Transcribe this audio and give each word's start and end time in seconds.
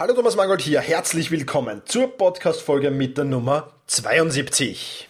Hallo 0.00 0.14
Thomas 0.14 0.34
Mangold 0.34 0.62
hier, 0.62 0.80
herzlich 0.80 1.30
willkommen 1.30 1.82
zur 1.84 2.16
Podcast-Folge 2.16 2.90
mit 2.90 3.18
der 3.18 3.26
Nummer 3.26 3.74
72. 3.86 5.06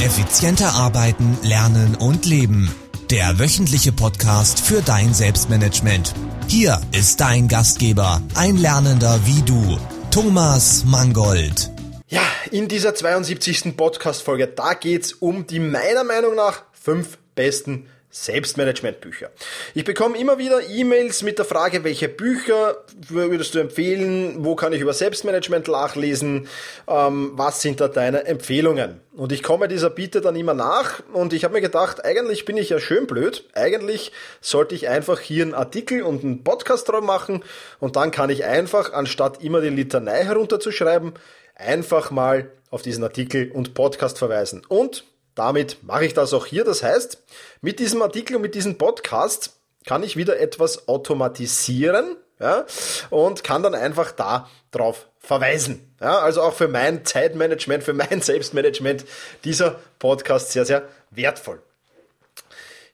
Effizienter 0.00 0.72
arbeiten, 0.74 1.38
lernen 1.44 1.94
und 1.94 2.26
leben. 2.26 2.74
Der 3.12 3.38
wöchentliche 3.38 3.92
Podcast 3.92 4.58
für 4.58 4.82
dein 4.82 5.14
Selbstmanagement. 5.14 6.12
Hier 6.48 6.80
ist 6.90 7.20
dein 7.20 7.46
Gastgeber, 7.46 8.20
ein 8.34 8.56
Lernender 8.56 9.20
wie 9.26 9.42
du, 9.42 9.78
Thomas 10.10 10.84
Mangold. 10.84 11.70
Ja, 12.08 12.22
in 12.50 12.66
dieser 12.66 12.96
72. 12.96 13.76
Podcast-Folge, 13.76 14.48
da 14.48 14.74
geht's 14.74 15.12
um 15.12 15.46
die 15.46 15.60
meiner 15.60 16.02
Meinung 16.02 16.34
nach 16.34 16.64
fünf 16.72 17.16
besten 17.36 17.86
Selbstmanagement-Bücher. 18.14 19.30
Ich 19.74 19.84
bekomme 19.84 20.16
immer 20.16 20.38
wieder 20.38 20.60
E-Mails 20.68 21.24
mit 21.24 21.38
der 21.38 21.44
Frage, 21.44 21.82
welche 21.82 22.08
Bücher 22.08 22.76
würdest 23.08 23.56
du 23.56 23.58
empfehlen, 23.58 24.44
wo 24.44 24.54
kann 24.54 24.72
ich 24.72 24.80
über 24.80 24.92
Selbstmanagement 24.92 25.66
nachlesen, 25.66 26.46
ähm, 26.86 27.32
was 27.34 27.60
sind 27.60 27.80
da 27.80 27.88
deine 27.88 28.24
Empfehlungen? 28.24 29.00
Und 29.16 29.32
ich 29.32 29.42
komme 29.42 29.66
dieser 29.66 29.90
Bitte 29.90 30.20
dann 30.20 30.36
immer 30.36 30.54
nach 30.54 31.02
und 31.12 31.32
ich 31.32 31.42
habe 31.42 31.54
mir 31.54 31.60
gedacht, 31.60 32.04
eigentlich 32.04 32.44
bin 32.44 32.56
ich 32.56 32.68
ja 32.68 32.78
schön 32.78 33.08
blöd, 33.08 33.48
eigentlich 33.52 34.12
sollte 34.40 34.76
ich 34.76 34.88
einfach 34.88 35.18
hier 35.18 35.42
einen 35.42 35.54
Artikel 35.54 36.02
und 36.02 36.22
einen 36.22 36.44
Podcast 36.44 36.88
drauf 36.88 37.02
machen 37.02 37.42
und 37.80 37.96
dann 37.96 38.12
kann 38.12 38.30
ich 38.30 38.44
einfach, 38.44 38.92
anstatt 38.92 39.42
immer 39.42 39.60
die 39.60 39.70
Litanei 39.70 40.22
herunterzuschreiben, 40.22 41.14
einfach 41.56 42.12
mal 42.12 42.48
auf 42.70 42.82
diesen 42.82 43.02
Artikel 43.02 43.50
und 43.50 43.74
Podcast 43.74 44.18
verweisen. 44.18 44.62
Und 44.68 45.04
damit 45.34 45.82
mache 45.82 46.04
ich 46.04 46.14
das 46.14 46.32
auch 46.32 46.46
hier. 46.46 46.64
Das 46.64 46.82
heißt, 46.82 47.22
mit 47.60 47.78
diesem 47.78 48.02
Artikel 48.02 48.36
und 48.36 48.42
mit 48.42 48.54
diesem 48.54 48.78
Podcast 48.78 49.54
kann 49.86 50.02
ich 50.02 50.16
wieder 50.16 50.38
etwas 50.38 50.88
automatisieren 50.88 52.16
ja, 52.40 52.66
und 53.10 53.44
kann 53.44 53.62
dann 53.62 53.74
einfach 53.74 54.12
da 54.12 54.48
drauf 54.70 55.08
verweisen. 55.18 55.94
Ja, 56.00 56.18
also 56.18 56.42
auch 56.42 56.54
für 56.54 56.68
mein 56.68 57.04
Zeitmanagement, 57.04 57.84
für 57.84 57.94
mein 57.94 58.20
Selbstmanagement 58.22 59.04
dieser 59.44 59.76
Podcast 59.98 60.52
sehr, 60.52 60.64
sehr 60.64 60.88
wertvoll. 61.10 61.62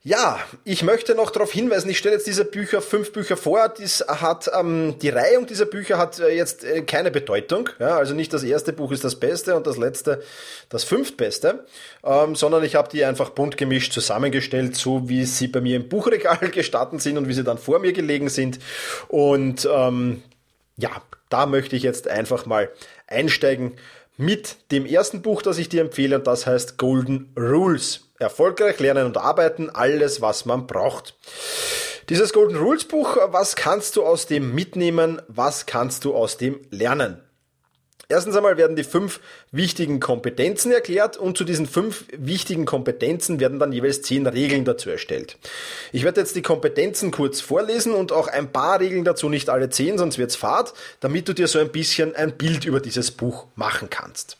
Ja, 0.02 0.38
ich 0.64 0.82
möchte 0.82 1.14
noch 1.14 1.30
darauf 1.30 1.52
hinweisen, 1.52 1.90
ich 1.90 1.98
stelle 1.98 2.14
jetzt 2.14 2.26
diese 2.26 2.46
Bücher, 2.46 2.80
fünf 2.80 3.12
Bücher 3.12 3.36
vor, 3.36 3.68
dies 3.68 4.02
hat, 4.08 4.50
ähm, 4.58 4.94
die 5.02 5.10
Reihung 5.10 5.46
dieser 5.46 5.66
Bücher 5.66 5.98
hat 5.98 6.18
äh, 6.18 6.34
jetzt 6.34 6.64
äh, 6.64 6.80
keine 6.80 7.10
Bedeutung, 7.10 7.68
ja, 7.78 7.98
also 7.98 8.14
nicht 8.14 8.32
das 8.32 8.42
erste 8.42 8.72
Buch 8.72 8.92
ist 8.92 9.04
das 9.04 9.16
Beste 9.16 9.54
und 9.56 9.66
das 9.66 9.76
letzte 9.76 10.22
das 10.70 10.84
fünftbeste, 10.84 11.66
ähm, 12.02 12.34
sondern 12.34 12.64
ich 12.64 12.76
habe 12.76 12.88
die 12.88 13.04
einfach 13.04 13.28
bunt 13.28 13.58
gemischt 13.58 13.92
zusammengestellt, 13.92 14.74
so 14.74 15.10
wie 15.10 15.26
sie 15.26 15.48
bei 15.48 15.60
mir 15.60 15.76
im 15.76 15.90
Buchregal 15.90 16.38
gestatten 16.50 16.98
sind 16.98 17.18
und 17.18 17.28
wie 17.28 17.34
sie 17.34 17.44
dann 17.44 17.58
vor 17.58 17.78
mir 17.78 17.92
gelegen 17.92 18.30
sind 18.30 18.58
und 19.08 19.68
ähm, 19.70 20.22
ja, 20.78 21.02
da 21.28 21.44
möchte 21.44 21.76
ich 21.76 21.82
jetzt 21.82 22.08
einfach 22.08 22.46
mal 22.46 22.70
einsteigen 23.06 23.72
mit 24.16 24.56
dem 24.72 24.86
ersten 24.86 25.20
Buch, 25.20 25.42
das 25.42 25.58
ich 25.58 25.68
dir 25.68 25.82
empfehle 25.82 26.16
und 26.16 26.26
das 26.26 26.46
heißt 26.46 26.78
Golden 26.78 27.34
Rules. 27.36 28.09
Erfolgreich 28.20 28.78
lernen 28.78 29.06
und 29.06 29.16
arbeiten, 29.16 29.70
alles, 29.70 30.20
was 30.20 30.44
man 30.44 30.66
braucht. 30.66 31.16
Dieses 32.08 32.32
Golden 32.32 32.56
Rules 32.56 32.84
Buch, 32.84 33.16
was 33.26 33.56
kannst 33.56 33.96
du 33.96 34.04
aus 34.04 34.26
dem 34.26 34.54
mitnehmen? 34.54 35.22
Was 35.28 35.66
kannst 35.66 36.04
du 36.04 36.14
aus 36.14 36.36
dem 36.36 36.60
lernen? 36.70 37.22
Erstens 38.10 38.34
einmal 38.34 38.56
werden 38.56 38.74
die 38.74 38.82
fünf 38.82 39.20
wichtigen 39.52 40.00
Kompetenzen 40.00 40.72
erklärt 40.72 41.16
und 41.16 41.38
zu 41.38 41.44
diesen 41.44 41.66
fünf 41.66 42.06
wichtigen 42.10 42.66
Kompetenzen 42.66 43.38
werden 43.38 43.60
dann 43.60 43.70
jeweils 43.70 44.02
zehn 44.02 44.26
Regeln 44.26 44.64
dazu 44.64 44.90
erstellt. 44.90 45.38
Ich 45.92 46.02
werde 46.02 46.20
jetzt 46.20 46.34
die 46.34 46.42
Kompetenzen 46.42 47.12
kurz 47.12 47.40
vorlesen 47.40 47.94
und 47.94 48.10
auch 48.10 48.26
ein 48.26 48.50
paar 48.50 48.80
Regeln 48.80 49.04
dazu, 49.04 49.28
nicht 49.28 49.48
alle 49.48 49.70
zehn, 49.70 49.96
sonst 49.96 50.18
wird's 50.18 50.34
fad, 50.34 50.74
damit 50.98 51.28
du 51.28 51.32
dir 51.32 51.46
so 51.46 51.60
ein 51.60 51.70
bisschen 51.70 52.16
ein 52.16 52.36
Bild 52.36 52.64
über 52.64 52.80
dieses 52.80 53.12
Buch 53.12 53.46
machen 53.54 53.88
kannst. 53.88 54.36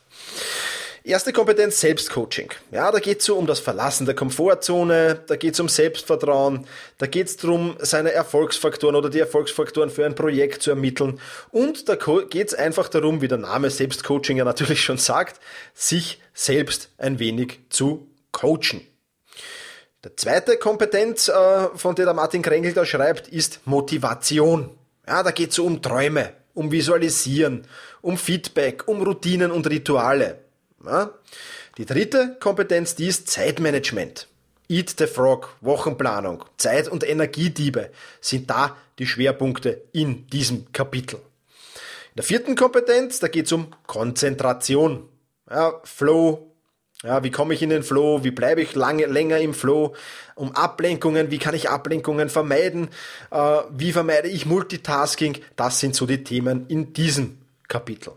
Erste 1.03 1.33
Kompetenz 1.33 1.79
Selbstcoaching. 1.79 2.51
Ja, 2.69 2.91
da 2.91 2.99
geht 2.99 3.21
es 3.21 3.25
so 3.25 3.35
um 3.35 3.47
das 3.47 3.59
Verlassen 3.59 4.05
der 4.05 4.13
Komfortzone, 4.13 5.23
da 5.25 5.35
geht 5.35 5.55
es 5.55 5.59
um 5.59 5.67
Selbstvertrauen, 5.67 6.67
da 6.99 7.07
geht 7.07 7.25
es 7.25 7.37
darum, 7.37 7.75
seine 7.79 8.11
Erfolgsfaktoren 8.11 8.95
oder 8.95 9.09
die 9.09 9.19
Erfolgsfaktoren 9.19 9.89
für 9.89 10.05
ein 10.05 10.13
Projekt 10.13 10.61
zu 10.61 10.69
ermitteln. 10.69 11.19
Und 11.49 11.89
da 11.89 11.95
geht 11.95 12.49
es 12.49 12.53
einfach 12.53 12.87
darum, 12.87 13.19
wie 13.19 13.27
der 13.27 13.39
Name 13.39 13.71
Selbstcoaching 13.71 14.37
ja 14.37 14.45
natürlich 14.45 14.83
schon 14.83 14.99
sagt, 14.99 15.41
sich 15.73 16.21
selbst 16.35 16.89
ein 16.99 17.17
wenig 17.17 17.61
zu 17.71 18.07
coachen. 18.31 18.85
Der 20.03 20.15
zweite 20.15 20.57
Kompetenz, 20.57 21.29
äh, 21.29 21.69
von 21.73 21.95
der 21.95 22.05
der 22.05 22.13
Martin 22.13 22.43
Krengel 22.43 22.73
da 22.73 22.85
schreibt, 22.85 23.27
ist 23.27 23.61
Motivation. 23.65 24.69
Ja, 25.07 25.23
da 25.23 25.31
geht 25.31 25.49
es 25.49 25.55
so 25.55 25.65
um 25.65 25.81
Träume, 25.81 26.33
um 26.53 26.71
Visualisieren, 26.71 27.65
um 28.01 28.19
Feedback, 28.19 28.87
um 28.87 29.01
Routinen 29.01 29.49
und 29.49 29.67
Rituale. 29.67 30.40
Die 31.77 31.85
dritte 31.85 32.37
Kompetenz, 32.39 32.95
die 32.95 33.07
ist 33.07 33.29
Zeitmanagement. 33.29 34.27
Eat 34.69 34.95
the 34.97 35.07
Frog, 35.07 35.55
Wochenplanung, 35.61 36.45
Zeit- 36.57 36.87
und 36.87 37.07
Energiediebe 37.07 37.91
sind 38.21 38.49
da 38.49 38.77
die 38.99 39.05
Schwerpunkte 39.05 39.81
in 39.91 40.27
diesem 40.27 40.71
Kapitel. 40.71 41.17
In 41.17 42.17
der 42.17 42.23
vierten 42.23 42.55
Kompetenz, 42.55 43.19
da 43.19 43.27
geht 43.27 43.47
es 43.47 43.51
um 43.51 43.67
Konzentration. 43.85 45.09
Ja, 45.49 45.81
Flow, 45.83 46.51
ja, 47.03 47.23
wie 47.23 47.31
komme 47.31 47.53
ich 47.53 47.63
in 47.63 47.69
den 47.71 47.83
Flow? 47.83 48.23
Wie 48.23 48.31
bleibe 48.31 48.61
ich 48.61 48.75
lange, 48.75 49.07
länger 49.07 49.39
im 49.39 49.53
Flow? 49.53 49.95
Um 50.35 50.55
Ablenkungen, 50.55 51.31
wie 51.31 51.39
kann 51.39 51.55
ich 51.55 51.69
Ablenkungen 51.69 52.29
vermeiden? 52.29 52.89
Äh, 53.31 53.61
wie 53.71 53.91
vermeide 53.91 54.27
ich 54.27 54.45
Multitasking? 54.45 55.39
Das 55.55 55.79
sind 55.79 55.95
so 55.95 56.05
die 56.05 56.23
Themen 56.23 56.67
in 56.67 56.93
diesem 56.93 57.39
Kapitel. 57.67 58.13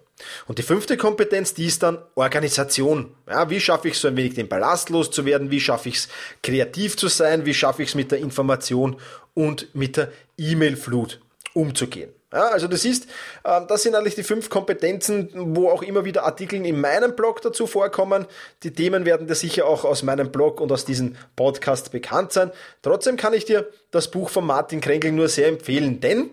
Und 0.46 0.58
die 0.58 0.62
fünfte 0.62 0.96
Kompetenz, 0.96 1.54
die 1.54 1.66
ist 1.66 1.82
dann 1.82 1.98
Organisation. 2.14 3.14
Ja, 3.28 3.50
wie 3.50 3.60
schaffe 3.60 3.88
ich 3.88 3.98
so 3.98 4.08
ein 4.08 4.16
wenig 4.16 4.34
den 4.34 4.48
Ballast 4.48 4.90
loszuwerden? 4.90 5.50
Wie 5.50 5.60
schaffe 5.60 5.88
ich 5.88 5.96
es 5.96 6.08
kreativ 6.42 6.96
zu 6.96 7.08
sein? 7.08 7.46
Wie 7.46 7.54
schaffe 7.54 7.82
ich 7.82 7.90
es 7.90 7.94
mit 7.94 8.10
der 8.10 8.18
Information 8.18 8.96
und 9.34 9.74
mit 9.74 9.96
der 9.96 10.12
E-Mail-Flut 10.38 11.20
umzugehen? 11.52 12.10
Ja, 12.34 12.48
also 12.48 12.66
das 12.66 12.84
ist, 12.84 13.06
ähm, 13.44 13.66
das 13.68 13.84
sind 13.84 13.94
eigentlich 13.94 14.16
die 14.16 14.24
fünf 14.24 14.50
Kompetenzen, 14.50 15.30
wo 15.54 15.70
auch 15.70 15.82
immer 15.82 16.04
wieder 16.04 16.24
Artikel 16.24 16.66
in 16.66 16.80
meinem 16.80 17.14
Blog 17.14 17.40
dazu 17.42 17.68
vorkommen. 17.68 18.26
Die 18.64 18.72
Themen 18.72 19.04
werden 19.04 19.28
dir 19.28 19.36
sicher 19.36 19.66
auch 19.66 19.84
aus 19.84 20.02
meinem 20.02 20.32
Blog 20.32 20.60
und 20.60 20.72
aus 20.72 20.84
diesem 20.84 21.14
Podcast 21.36 21.92
bekannt 21.92 22.32
sein. 22.32 22.50
Trotzdem 22.82 23.16
kann 23.16 23.34
ich 23.34 23.44
dir 23.44 23.70
das 23.92 24.10
Buch 24.10 24.30
von 24.30 24.44
Martin 24.44 24.80
Krengel 24.80 25.12
nur 25.12 25.28
sehr 25.28 25.46
empfehlen, 25.46 26.00
denn 26.00 26.30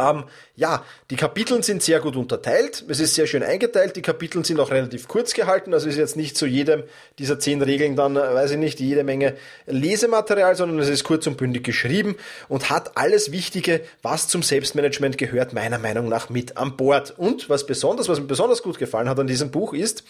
ähm, 0.00 0.24
ja, 0.56 0.84
die 1.10 1.16
Kapitel 1.16 1.62
sind 1.62 1.82
sehr 1.82 2.00
gut 2.00 2.16
unterteilt. 2.16 2.84
Es 2.88 3.00
ist 3.00 3.14
sehr 3.14 3.26
schön 3.26 3.42
eingeteilt. 3.42 3.96
Die 3.96 4.02
Kapitel 4.02 4.44
sind 4.44 4.60
auch 4.60 4.70
relativ 4.70 5.08
kurz 5.08 5.34
gehalten. 5.34 5.74
Also 5.74 5.88
ist 5.88 5.96
jetzt 5.96 6.16
nicht 6.16 6.36
zu 6.36 6.46
jedem 6.46 6.84
dieser 7.18 7.38
zehn 7.38 7.62
Regeln 7.62 7.96
dann, 7.96 8.16
äh, 8.16 8.20
weiß 8.20 8.52
ich 8.52 8.58
nicht, 8.58 8.80
jede 8.80 9.04
Menge 9.04 9.36
Lesematerial, 9.66 10.56
sondern 10.56 10.78
es 10.78 10.88
ist 10.88 11.04
kurz 11.04 11.26
und 11.26 11.36
bündig 11.36 11.64
geschrieben 11.64 12.16
und 12.48 12.70
hat 12.70 12.96
alles 12.96 13.32
Wichtige, 13.32 13.80
was 14.02 14.28
zum 14.28 14.42
Selbstmanagement 14.42 15.18
gehört, 15.18 15.52
meiner 15.52 15.78
Meinung 15.78 16.08
nach 16.08 16.30
mit 16.30 16.56
an 16.56 16.76
Bord. 16.76 17.14
Und 17.16 17.48
was 17.48 17.66
besonders, 17.66 18.08
was 18.08 18.20
mir 18.20 18.26
besonders 18.26 18.62
gut 18.62 18.78
gefallen 18.78 19.08
hat 19.08 19.18
an 19.18 19.26
diesem 19.26 19.50
Buch 19.50 19.74
ist, 19.74 20.04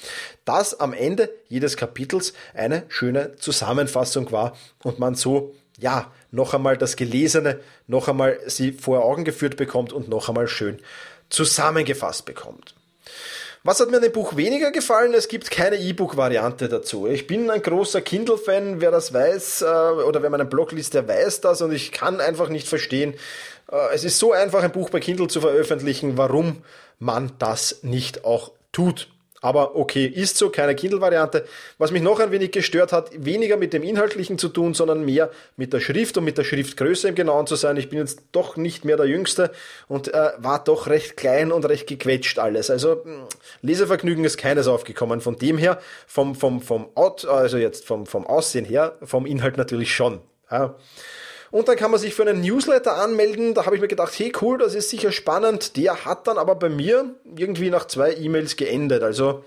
dass 0.45 0.79
am 0.79 0.93
Ende 0.93 1.31
jedes 1.49 1.77
Kapitels 1.77 2.33
eine 2.55 2.85
schöne 2.89 3.37
Zusammenfassung 3.37 4.31
war 4.33 4.57
und 4.83 4.99
man 4.99 5.15
so 5.15 5.55
ja, 5.81 6.11
noch 6.31 6.55
einmal 6.55 6.77
das 6.77 6.97
Gelesene, 6.97 7.61
noch 7.87 8.09
einmal 8.09 8.39
sie 8.47 8.73
vor 8.73 9.05
Augen 9.05 9.25
geführt 9.25 9.57
bekommt 9.57 9.93
und 9.93 10.09
noch 10.09 10.29
einmal 10.29 10.47
schön 10.47 10.79
zusammengefasst 11.29 12.25
bekommt. 12.27 12.75
Was 13.63 13.79
hat 13.79 13.91
mir 13.91 13.97
an 13.97 14.03
dem 14.03 14.13
Buch 14.13 14.37
weniger 14.37 14.71
gefallen? 14.71 15.13
Es 15.13 15.29
gibt 15.29 15.51
keine 15.51 15.77
E-Book-Variante 15.77 16.69
dazu. 16.69 17.07
Ich 17.07 17.27
bin 17.27 17.51
ein 17.51 17.61
großer 17.61 18.01
Kindle-Fan, 18.01 18.81
wer 18.81 18.91
das 18.91 19.13
weiß, 19.13 19.63
äh, 19.63 19.67
oder 19.67 20.23
wer 20.23 20.31
meinen 20.31 20.49
Blog 20.49 20.73
liest, 20.73 20.95
der 20.95 21.07
weiß 21.07 21.43
das 21.43 21.61
und 21.61 21.71
ich 21.73 21.93
kann 21.93 22.21
einfach 22.21 22.49
nicht 22.49 22.67
verstehen. 22.67 23.15
Äh, 23.71 23.95
es 23.95 24.05
ist 24.05 24.19
so 24.19 24.33
einfach, 24.33 24.63
ein 24.63 24.73
Buch 24.73 24.89
bei 24.89 25.01
Kindle 25.01 25.29
zu 25.29 25.43
veröffentlichen, 25.43 26.17
warum 26.17 26.63
man 26.99 27.33
das 27.39 27.81
nicht 27.83 28.25
auch 28.25 28.53
tut. 28.73 29.09
Aber 29.41 29.75
okay, 29.75 30.05
ist 30.05 30.37
so, 30.37 30.51
keine 30.51 30.75
Kindle-Variante. 30.75 31.47
Was 31.79 31.91
mich 31.91 32.03
noch 32.03 32.21
ein 32.21 32.31
wenig 32.31 32.51
gestört 32.51 32.93
hat, 32.93 33.11
weniger 33.17 33.57
mit 33.57 33.73
dem 33.73 33.83
Inhaltlichen 33.83 34.39
zu 34.39 34.49
tun, 34.49 34.75
sondern 34.75 35.05
mehr 35.05 35.31
mit 35.57 35.73
der 35.73 35.81
Schrift 35.81 36.19
und 36.19 36.25
mit 36.25 36.37
der 36.37 36.45
Schriftgröße 36.45 37.09
im 37.09 37.15
Genauen 37.15 37.47
zu 37.47 37.57
sein. 37.57 37.77
Ich 37.79 37.89
bin 37.89 37.99
jetzt 37.99 38.23
doch 38.33 38.57
nicht 38.57 38.85
mehr 38.85 38.99
der 38.99 39.07
Jüngste 39.07 39.51
und 39.89 40.13
äh, 40.13 40.33
war 40.39 40.63
doch 40.63 40.89
recht 40.89 41.17
klein 41.17 41.53
und 41.53 41.65
recht 41.65 41.87
gequetscht 41.87 42.39
alles. 42.39 42.71
Also 42.71 43.03
hm, 43.03 43.25
Lesevergnügen 43.63 44.25
ist 44.25 44.37
keines 44.37 44.69
aufgekommen. 44.69 45.23
Von 45.23 45.37
dem 45.37 45.57
her, 45.57 45.81
vom, 46.07 46.35
vom, 46.35 46.61
vom 46.61 46.89
Out, 46.95 47.25
also 47.25 47.57
jetzt 47.57 47.87
vom, 47.87 48.05
vom 48.05 48.27
Aussehen 48.27 48.67
her, 48.67 48.99
vom 49.03 49.25
Inhalt 49.25 49.57
natürlich 49.57 49.95
schon. 49.95 50.21
Ja. 50.51 50.77
Und 51.51 51.69
dann 51.69 51.77
kann 51.77 51.91
man 51.91 51.99
sich 51.99 52.15
für 52.15 52.23
einen 52.23 52.41
Newsletter 52.41 52.97
anmelden. 52.97 53.55
Da 53.55 53.67
habe 53.67 53.75
ich 53.75 53.83
mir 53.83 53.89
gedacht, 53.89 54.13
hey 54.17 54.33
cool, 54.41 54.59
das 54.59 54.75
ist 54.75 54.91
sicher 54.91 55.13
spannend. 55.13 55.77
Der 55.77 56.05
hat 56.05 56.27
dann 56.27 56.39
aber 56.39 56.55
bei 56.55 56.69
mir 56.69 57.15
irgendwie 57.37 57.71
nach 57.71 57.87
zwei 57.87 58.15
E-Mails 58.15 58.57
geendet. 58.57 59.03
Also 59.03 59.45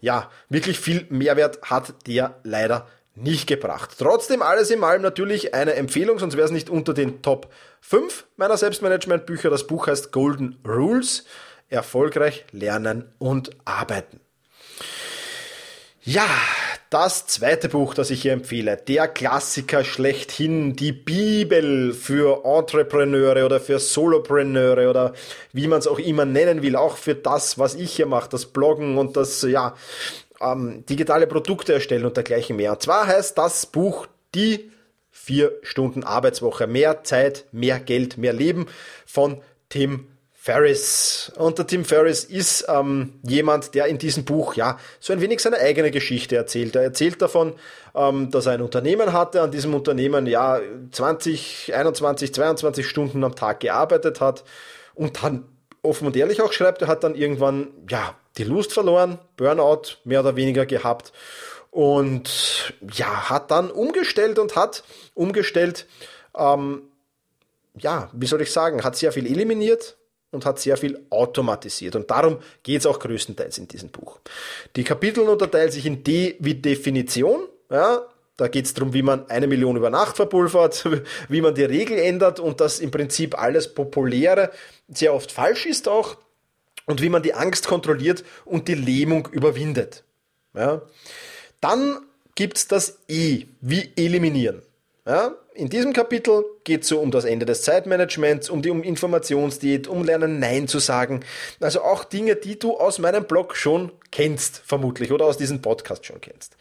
ja, 0.00 0.30
wirklich 0.48 0.78
viel 0.78 1.06
Mehrwert 1.10 1.60
hat 1.62 2.06
der 2.06 2.40
leider 2.44 2.86
nicht 3.14 3.46
gebracht. 3.46 3.90
Trotzdem 3.98 4.42
alles 4.42 4.70
in 4.70 4.82
allem 4.82 5.02
natürlich 5.02 5.54
eine 5.54 5.74
Empfehlung, 5.74 6.18
sonst 6.18 6.36
wäre 6.36 6.46
es 6.46 6.50
nicht 6.50 6.68
unter 6.68 6.94
den 6.94 7.22
Top 7.22 7.52
5 7.80 8.26
meiner 8.36 8.56
Selbstmanagement-Bücher. 8.56 9.50
Das 9.50 9.66
Buch 9.66 9.86
heißt 9.86 10.12
Golden 10.12 10.58
Rules. 10.66 11.24
Erfolgreich 11.70 12.44
lernen 12.52 13.12
und 13.18 13.50
arbeiten. 13.64 14.20
Ja, 16.02 16.26
das 16.94 17.26
zweite 17.26 17.68
Buch, 17.68 17.92
das 17.92 18.10
ich 18.10 18.22
hier 18.22 18.32
empfehle, 18.32 18.76
der 18.76 19.08
Klassiker 19.08 19.82
schlechthin, 19.82 20.76
die 20.76 20.92
Bibel 20.92 21.92
für 21.92 22.44
Entrepreneure 22.44 23.44
oder 23.44 23.58
für 23.58 23.80
Solopreneure 23.80 24.88
oder 24.88 25.12
wie 25.52 25.66
man 25.66 25.80
es 25.80 25.88
auch 25.88 25.98
immer 25.98 26.24
nennen 26.24 26.62
will, 26.62 26.76
auch 26.76 26.96
für 26.96 27.16
das, 27.16 27.58
was 27.58 27.74
ich 27.74 27.96
hier 27.96 28.06
mache, 28.06 28.28
das 28.30 28.46
Bloggen 28.46 28.96
und 28.96 29.16
das, 29.16 29.42
ja, 29.42 29.74
ähm, 30.40 30.84
digitale 30.88 31.26
Produkte 31.26 31.72
erstellen 31.72 32.04
und 32.04 32.16
dergleichen 32.16 32.54
mehr. 32.54 32.70
Und 32.70 32.82
zwar 32.82 33.08
heißt 33.08 33.36
das 33.38 33.66
Buch 33.66 34.06
die 34.36 34.70
vier 35.10 35.50
Stunden 35.62 36.04
Arbeitswoche, 36.04 36.68
mehr 36.68 37.02
Zeit, 37.02 37.46
mehr 37.50 37.80
Geld, 37.80 38.18
mehr 38.18 38.32
Leben 38.32 38.66
von 39.04 39.42
Tim 39.68 40.06
Ferris. 40.44 41.32
Und 41.36 41.56
der 41.56 41.66
Tim 41.66 41.86
Ferris 41.86 42.22
ist 42.22 42.66
ähm, 42.68 43.14
jemand, 43.22 43.74
der 43.74 43.86
in 43.86 43.96
diesem 43.96 44.26
Buch 44.26 44.52
ja 44.56 44.78
so 45.00 45.14
ein 45.14 45.22
wenig 45.22 45.40
seine 45.40 45.56
eigene 45.56 45.90
Geschichte 45.90 46.36
erzählt. 46.36 46.76
Er 46.76 46.82
erzählt 46.82 47.22
davon, 47.22 47.54
ähm, 47.94 48.30
dass 48.30 48.44
er 48.44 48.52
ein 48.52 48.60
Unternehmen 48.60 49.14
hatte, 49.14 49.40
an 49.40 49.52
diesem 49.52 49.72
Unternehmen 49.72 50.26
ja 50.26 50.60
20, 50.92 51.74
21, 51.74 52.34
22 52.34 52.86
Stunden 52.86 53.24
am 53.24 53.34
Tag 53.34 53.60
gearbeitet 53.60 54.20
hat 54.20 54.44
und 54.92 55.22
dann 55.22 55.48
offen 55.80 56.06
und 56.08 56.14
ehrlich 56.14 56.42
auch 56.42 56.52
schreibt, 56.52 56.82
er 56.82 56.88
hat 56.88 57.04
dann 57.04 57.14
irgendwann 57.14 57.68
ja 57.88 58.14
die 58.36 58.44
Lust 58.44 58.74
verloren, 58.74 59.18
Burnout 59.38 59.96
mehr 60.04 60.20
oder 60.20 60.36
weniger 60.36 60.66
gehabt 60.66 61.14
und 61.70 62.74
ja 62.92 63.30
hat 63.30 63.50
dann 63.50 63.70
umgestellt 63.70 64.38
und 64.38 64.56
hat 64.56 64.84
umgestellt 65.14 65.86
ähm, 66.36 66.82
ja, 67.78 68.10
wie 68.12 68.26
soll 68.26 68.42
ich 68.42 68.52
sagen, 68.52 68.84
hat 68.84 68.94
sehr 68.94 69.10
viel 69.10 69.26
eliminiert, 69.26 69.96
und 70.34 70.44
hat 70.44 70.58
sehr 70.58 70.76
viel 70.76 71.00
automatisiert. 71.10 71.96
Und 71.96 72.10
darum 72.10 72.38
geht 72.62 72.80
es 72.80 72.86
auch 72.86 72.98
größtenteils 72.98 73.58
in 73.58 73.68
diesem 73.68 73.88
Buch. 73.88 74.18
Die 74.76 74.84
Kapitel 74.84 75.28
unterteilen 75.28 75.70
sich 75.70 75.86
in 75.86 76.04
D 76.04 76.36
wie 76.40 76.54
Definition. 76.54 77.48
Ja, 77.70 78.02
da 78.36 78.48
geht 78.48 78.66
es 78.66 78.74
darum, 78.74 78.92
wie 78.92 79.02
man 79.02 79.28
eine 79.30 79.46
Million 79.46 79.76
über 79.76 79.90
Nacht 79.90 80.16
verpulvert, 80.16 80.88
wie 81.28 81.40
man 81.40 81.54
die 81.54 81.64
Regel 81.64 81.98
ändert 81.98 82.40
und 82.40 82.60
dass 82.60 82.80
im 82.80 82.90
Prinzip 82.90 83.40
alles 83.40 83.72
Populäre 83.72 84.50
sehr 84.88 85.14
oft 85.14 85.30
falsch 85.30 85.66
ist 85.66 85.88
auch 85.88 86.16
und 86.86 87.00
wie 87.00 87.08
man 87.08 87.22
die 87.22 87.34
Angst 87.34 87.66
kontrolliert 87.66 88.24
und 88.44 88.68
die 88.68 88.74
Lähmung 88.74 89.28
überwindet. 89.30 90.04
Ja. 90.54 90.82
Dann 91.60 92.00
gibt 92.34 92.56
es 92.58 92.68
das 92.68 92.98
E 93.08 93.46
wie 93.60 93.92
eliminieren. 93.96 94.62
Ja, 95.06 95.34
in 95.54 95.68
diesem 95.68 95.92
Kapitel 95.92 96.44
geht 96.64 96.82
es 96.82 96.88
so 96.88 96.98
um 96.98 97.10
das 97.10 97.24
Ende 97.24 97.46
des 97.46 97.62
Zeitmanagements, 97.62 98.50
um 98.50 98.60
die 98.60 98.70
um 98.70 98.82
Informationsdiät, 98.82 99.86
um 99.86 100.04
Lernen 100.04 100.40
Nein 100.40 100.66
zu 100.66 100.80
sagen. 100.80 101.24
Also 101.60 101.82
auch 101.82 102.04
Dinge, 102.04 102.36
die 102.36 102.58
du 102.58 102.76
aus 102.76 102.98
meinem 102.98 103.24
Blog 103.24 103.56
schon 103.56 103.92
kennst, 104.10 104.58
vermutlich, 104.58 105.12
oder 105.12 105.26
aus 105.26 105.38
diesem 105.38 105.62
Podcast 105.62 106.04
schon 106.06 106.20
kennst. 106.20 106.56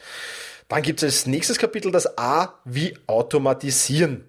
Dann 0.67 0.83
gibt 0.83 1.01
es 1.01 1.03
als 1.03 1.25
nächstes 1.25 1.57
Kapitel 1.57 1.91
das 1.91 2.17
A 2.17 2.59
wie 2.65 2.95
Automatisieren. 3.07 4.25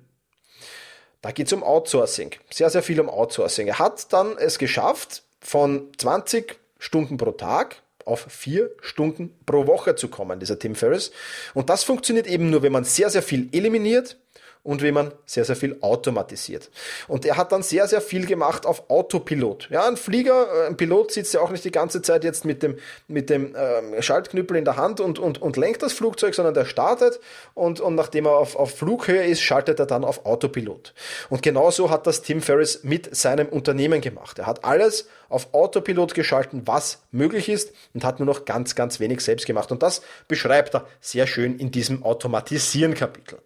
Da 1.21 1.31
geht 1.31 1.47
es 1.47 1.53
um 1.53 1.63
Outsourcing. 1.63 2.33
Sehr, 2.51 2.71
sehr 2.71 2.83
viel 2.83 3.01
um 3.01 3.09
Outsourcing. 3.09 3.69
Er 3.69 3.79
hat 3.79 4.13
dann 4.13 4.37
es 4.39 4.59
geschafft, 4.59 5.23
von 5.41 5.93
20 5.99 6.59
Stunden 6.79 7.19
pro 7.19 7.33
Tag 7.33 7.77
auf 8.07 8.27
vier 8.29 8.71
Stunden 8.81 9.35
pro 9.47 9.67
Woche 9.67 9.95
zu 9.95 10.09
kommen, 10.09 10.41
dieser 10.41 10.59
Tim 10.59 10.75
Ferriss. 10.75 11.13
Und 11.55 11.71
das 11.71 11.85
funktioniert 11.85 12.27
eben 12.27 12.51
nur, 12.51 12.63
wenn 12.63 12.73
man 12.73 12.85
sehr, 12.85 13.11
sehr 13.11 13.23
viel 13.23 13.49
eliminiert, 13.53 14.19
und 14.65 14.83
wie 14.83 14.91
man 14.91 15.13
sehr, 15.27 15.45
sehr 15.45 15.55
viel 15.55 15.77
automatisiert. 15.83 16.71
Und 17.07 17.25
er 17.25 17.37
hat 17.37 17.53
dann 17.53 17.63
sehr, 17.63 17.87
sehr 17.87 18.01
viel 18.01 18.27
gemacht 18.27 18.67
auf 18.67 18.91
Autopilot. 18.91 19.69
Ja, 19.71 19.87
ein 19.87 19.97
Flieger, 19.97 20.65
äh, 20.65 20.67
ein 20.67 20.77
Pilot 20.77 21.13
sitzt 21.13 21.35
ja 21.35 21.41
auch 21.41 21.51
nicht 21.51 21.65
die 21.65 21.71
ganze 21.71 22.03
Zeit 22.03 22.25
jetzt 22.25 22.45
mit 22.45 22.63
dem, 22.63 22.79
mit 23.07 23.31
dem 23.31 23.55
ähm, 23.57 24.03
Schaltknüppel 24.03 24.57
in 24.57 24.65
der 24.65 24.77
Hand 24.77 25.01
und, 25.01 25.19
und, 25.19 25.41
und 25.41 25.57
lenkt 25.57 25.83
das 25.83 25.93
Flugzeug, 25.93 26.35
sondern 26.35 26.55
der 26.55 26.65
startet 26.65 27.21
und, 27.53 27.81
und 27.81 27.95
nachdem 27.95 28.25
er 28.27 28.39
auf, 28.39 28.57
auf 28.57 28.77
Flughöhe 28.77 29.25
ist, 29.25 29.43
schaltet 29.43 29.79
er 29.79 29.87
dann 29.87 30.03
auf 30.03 30.25
Autopilot. 30.25 30.95
Und 31.29 31.43
genauso 31.43 31.91
hat 31.91 32.07
das 32.07 32.23
Tim 32.23 32.41
Ferriss 32.41 32.83
mit 32.83 33.15
seinem 33.15 33.49
Unternehmen 33.49 34.01
gemacht. 34.01 34.39
Er 34.39 34.47
hat 34.47 34.65
alles 34.65 35.09
auf 35.29 35.53
Autopilot 35.53 36.15
geschalten, 36.15 36.63
was 36.65 37.03
möglich 37.11 37.51
ist 37.51 37.73
und 37.93 38.03
hat 38.03 38.19
nur 38.19 38.27
noch 38.27 38.47
ganz, 38.47 38.75
ganz 38.75 38.99
wenig 38.99 39.21
selbst 39.21 39.47
gemacht. 39.47 39.71
Und 39.71 39.83
das 39.83 40.01
beschreibt 40.27 40.75
er 40.75 40.87
sehr 41.01 41.27
schön 41.27 41.59
in 41.59 41.71
diesem 41.71 42.03
Automatisieren-Kapitel. 42.03 43.41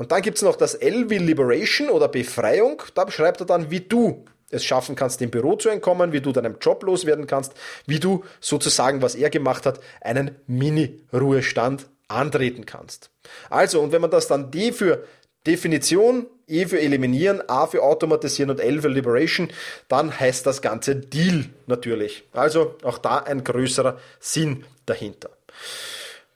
Und 0.00 0.12
dann 0.12 0.22
gibt 0.22 0.38
es 0.38 0.42
noch 0.42 0.56
das 0.56 0.72
L 0.72 1.10
wie 1.10 1.18
Liberation 1.18 1.90
oder 1.90 2.08
Befreiung. 2.08 2.82
Da 2.94 3.04
beschreibt 3.04 3.40
er 3.40 3.46
dann, 3.46 3.70
wie 3.70 3.80
du 3.80 4.24
es 4.48 4.64
schaffen 4.64 4.96
kannst, 4.96 5.20
dem 5.20 5.30
Büro 5.30 5.56
zu 5.56 5.68
entkommen, 5.68 6.14
wie 6.14 6.22
du 6.22 6.32
deinem 6.32 6.56
Job 6.58 6.84
loswerden 6.84 7.26
kannst, 7.26 7.52
wie 7.84 8.00
du 8.00 8.24
sozusagen, 8.40 9.02
was 9.02 9.14
er 9.14 9.28
gemacht 9.28 9.66
hat, 9.66 9.78
einen 10.00 10.30
Mini-Ruhestand 10.46 11.86
antreten 12.08 12.64
kannst. 12.64 13.10
Also, 13.50 13.82
und 13.82 13.92
wenn 13.92 14.00
man 14.00 14.10
das 14.10 14.26
dann 14.26 14.50
D 14.50 14.72
für 14.72 15.04
Definition, 15.46 16.26
E 16.48 16.64
für 16.64 16.80
Eliminieren, 16.80 17.42
A 17.46 17.66
für 17.66 17.82
Automatisieren 17.82 18.50
und 18.50 18.58
L 18.58 18.80
für 18.80 18.88
Liberation, 18.88 19.50
dann 19.88 20.18
heißt 20.18 20.46
das 20.46 20.62
Ganze 20.62 20.96
Deal 20.96 21.44
natürlich. 21.66 22.24
Also 22.32 22.74
auch 22.84 22.96
da 22.96 23.18
ein 23.18 23.44
größerer 23.44 23.98
Sinn 24.18 24.64
dahinter. 24.86 25.28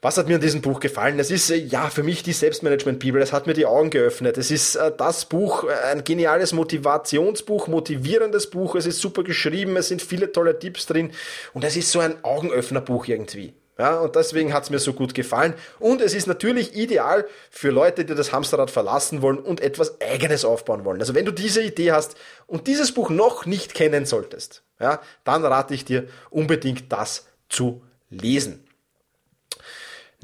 Was 0.05 0.19
hat 0.19 0.29
mir 0.29 0.35
in 0.35 0.43
diesem 0.43 0.61
Buch 0.61 0.81
gefallen? 0.81 1.19
Es 1.19 1.31
ist 1.31 1.49
äh, 1.49 1.57
ja 1.57 1.89
für 1.89 2.03
mich 2.03 2.23
die 2.23 2.35
Selbstmanagement-Bibel. 2.35 3.23
Es 3.23 3.33
hat 3.33 3.47
mir 3.47 3.55
die 3.55 3.65
Augen 3.65 3.89
geöffnet. 3.89 4.37
Es 4.37 4.51
ist 4.51 4.77
äh, 4.77 4.93
das 4.95 5.25
Buch, 5.25 5.65
äh, 5.65 5.93
ein 5.93 6.05
geniales 6.05 6.53
Motivationsbuch, 6.53 7.69
motivierendes 7.69 8.51
Buch. 8.51 8.75
Es 8.75 8.85
ist 8.85 8.99
super 8.99 9.23
geschrieben. 9.23 9.79
Es 9.79 9.89
sind 9.89 10.03
viele 10.03 10.31
tolle 10.31 10.59
Tipps 10.59 10.85
drin. 10.85 11.11
Und 11.55 11.65
es 11.65 11.75
ist 11.75 11.91
so 11.91 12.01
ein 12.01 12.23
Augenöffnerbuch 12.23 13.07
irgendwie. 13.07 13.55
Ja, 13.79 13.99
und 13.99 14.15
deswegen 14.15 14.53
hat 14.53 14.65
es 14.65 14.71
mir 14.71 14.79
so 14.79 14.93
gut 14.93 15.15
gefallen. 15.15 15.55
Und 15.79 16.03
es 16.03 16.13
ist 16.13 16.27
natürlich 16.27 16.77
ideal 16.77 17.25
für 17.49 17.71
Leute, 17.71 18.05
die 18.05 18.15
das 18.15 18.31
Hamsterrad 18.31 18.71
verlassen 18.71 19.23
wollen 19.23 19.39
und 19.39 19.63
etwas 19.63 20.03
Eigenes 20.03 20.45
aufbauen 20.45 20.85
wollen. 20.85 21.01
Also 21.01 21.15
wenn 21.15 21.25
du 21.25 21.33
diese 21.33 21.63
Idee 21.63 21.93
hast 21.93 22.15
und 22.47 22.67
dieses 22.67 22.93
Buch 22.93 23.09
noch 23.09 23.47
nicht 23.47 23.73
kennen 23.73 24.05
solltest, 24.05 24.65
ja, 24.79 25.01
dann 25.25 25.47
rate 25.47 25.73
ich 25.73 25.87
dir 25.87 26.09
unbedingt 26.29 26.93
das 26.93 27.27
zu 27.49 27.81
lesen. 28.11 28.64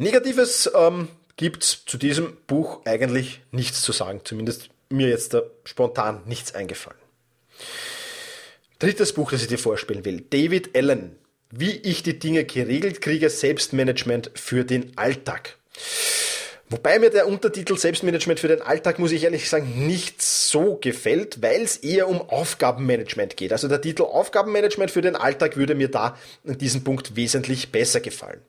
Negatives 0.00 0.70
ähm, 0.74 1.08
gibt 1.36 1.62
zu 1.62 1.98
diesem 1.98 2.34
Buch 2.46 2.80
eigentlich 2.86 3.42
nichts 3.52 3.82
zu 3.82 3.92
sagen. 3.92 4.22
Zumindest 4.24 4.70
mir 4.88 5.08
jetzt 5.08 5.34
da 5.34 5.42
spontan 5.64 6.22
nichts 6.24 6.54
eingefallen. 6.54 6.98
Drittes 8.78 9.12
Buch, 9.12 9.30
das 9.30 9.42
ich 9.42 9.48
dir 9.48 9.58
vorspielen 9.58 10.06
will. 10.06 10.22
David 10.22 10.74
Allen. 10.74 11.16
Wie 11.50 11.72
ich 11.72 12.02
die 12.02 12.18
Dinge 12.18 12.44
geregelt 12.44 13.02
kriege. 13.02 13.28
Selbstmanagement 13.28 14.30
für 14.34 14.64
den 14.64 14.96
Alltag. 14.96 15.58
Wobei 16.72 17.00
mir 17.00 17.10
der 17.10 17.26
Untertitel 17.26 17.76
Selbstmanagement 17.76 18.38
für 18.38 18.46
den 18.46 18.62
Alltag, 18.62 19.00
muss 19.00 19.10
ich 19.10 19.24
ehrlich 19.24 19.50
sagen, 19.50 19.88
nicht 19.88 20.22
so 20.22 20.76
gefällt, 20.76 21.42
weil 21.42 21.62
es 21.62 21.76
eher 21.78 22.08
um 22.08 22.20
Aufgabenmanagement 22.20 23.36
geht. 23.36 23.50
Also 23.50 23.66
der 23.66 23.80
Titel 23.80 24.04
Aufgabenmanagement 24.04 24.92
für 24.92 25.00
den 25.00 25.16
Alltag 25.16 25.56
würde 25.56 25.74
mir 25.74 25.90
da 25.90 26.16
in 26.44 26.58
diesem 26.58 26.84
Punkt 26.84 27.16
wesentlich 27.16 27.72
besser 27.72 27.98
gefallen. 27.98 28.40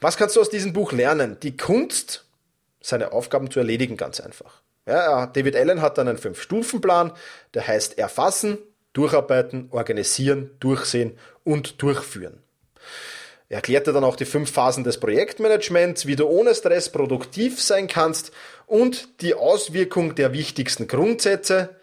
Was 0.00 0.16
kannst 0.16 0.36
du 0.36 0.40
aus 0.40 0.48
diesem 0.48 0.72
Buch 0.72 0.92
lernen? 0.92 1.38
Die 1.42 1.56
Kunst, 1.56 2.24
seine 2.80 3.10
Aufgaben 3.10 3.50
zu 3.50 3.58
erledigen, 3.58 3.96
ganz 3.96 4.20
einfach. 4.20 4.62
Ja, 4.86 5.26
David 5.26 5.56
Allen 5.56 5.82
hat 5.82 5.98
dann 5.98 6.06
einen 6.06 6.18
Fünf-Stufen-Plan, 6.18 7.10
der 7.54 7.66
heißt 7.66 7.98
erfassen, 7.98 8.58
durcharbeiten, 8.92 9.70
organisieren, 9.72 10.52
durchsehen 10.60 11.18
und 11.42 11.82
durchführen. 11.82 12.38
Er 13.48 13.56
erklärte 13.56 13.92
dann 13.92 14.04
auch 14.04 14.16
die 14.16 14.24
fünf 14.24 14.50
Phasen 14.50 14.82
des 14.82 14.98
Projektmanagements, 14.98 16.06
wie 16.06 16.16
du 16.16 16.26
ohne 16.26 16.54
Stress 16.54 16.90
produktiv 16.90 17.62
sein 17.62 17.86
kannst 17.86 18.32
und 18.66 19.20
die 19.20 19.34
Auswirkung 19.34 20.14
der 20.16 20.32
wichtigsten 20.32 20.88
Grundsätze, 20.88 21.76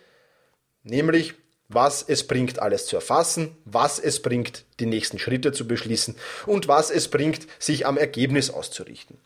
nämlich 0.84 1.36
was 1.70 2.04
es 2.08 2.28
bringt, 2.28 2.60
alles 2.60 2.86
zu 2.86 2.98
erfassen, 2.98 3.56
was 3.66 3.98
es 3.98 4.22
bringt, 4.22 4.66
die 4.80 4.86
nächsten 4.86 5.18
Schritte 5.18 5.54
zu 5.54 5.68
beschließen 5.68 6.16
und 6.46 6.68
was 6.68 6.92
es 6.92 7.08
bringt, 7.08 7.48
sich 7.60 7.86
am 7.86 7.98
Ergebnis 7.98 8.50
auszurichten. 8.50 9.18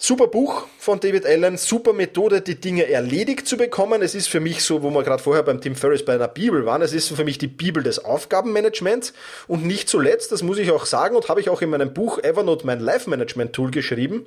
Super 0.00 0.28
Buch 0.28 0.68
von 0.78 1.00
David 1.00 1.26
Allen, 1.26 1.56
super 1.56 1.92
Methode, 1.92 2.40
die 2.40 2.54
Dinge 2.54 2.88
erledigt 2.88 3.48
zu 3.48 3.56
bekommen. 3.56 4.00
Es 4.00 4.14
ist 4.14 4.28
für 4.28 4.38
mich 4.38 4.62
so, 4.62 4.84
wo 4.84 4.90
wir 4.90 5.02
gerade 5.02 5.20
vorher 5.20 5.42
beim 5.42 5.60
Tim 5.60 5.74
Ferriss 5.74 6.04
bei 6.04 6.14
einer 6.14 6.28
Bibel 6.28 6.64
waren, 6.64 6.82
es 6.82 6.92
ist 6.92 7.08
für 7.08 7.24
mich 7.24 7.36
die 7.36 7.48
Bibel 7.48 7.82
des 7.82 8.04
Aufgabenmanagements. 8.04 9.12
Und 9.48 9.66
nicht 9.66 9.88
zuletzt, 9.88 10.30
das 10.30 10.44
muss 10.44 10.58
ich 10.58 10.70
auch 10.70 10.86
sagen 10.86 11.16
und 11.16 11.28
habe 11.28 11.40
ich 11.40 11.50
auch 11.50 11.62
in 11.62 11.70
meinem 11.70 11.94
Buch 11.94 12.20
Evernote 12.22 12.64
mein 12.64 12.78
Life 12.78 13.10
Management 13.10 13.54
Tool 13.54 13.72
geschrieben, 13.72 14.26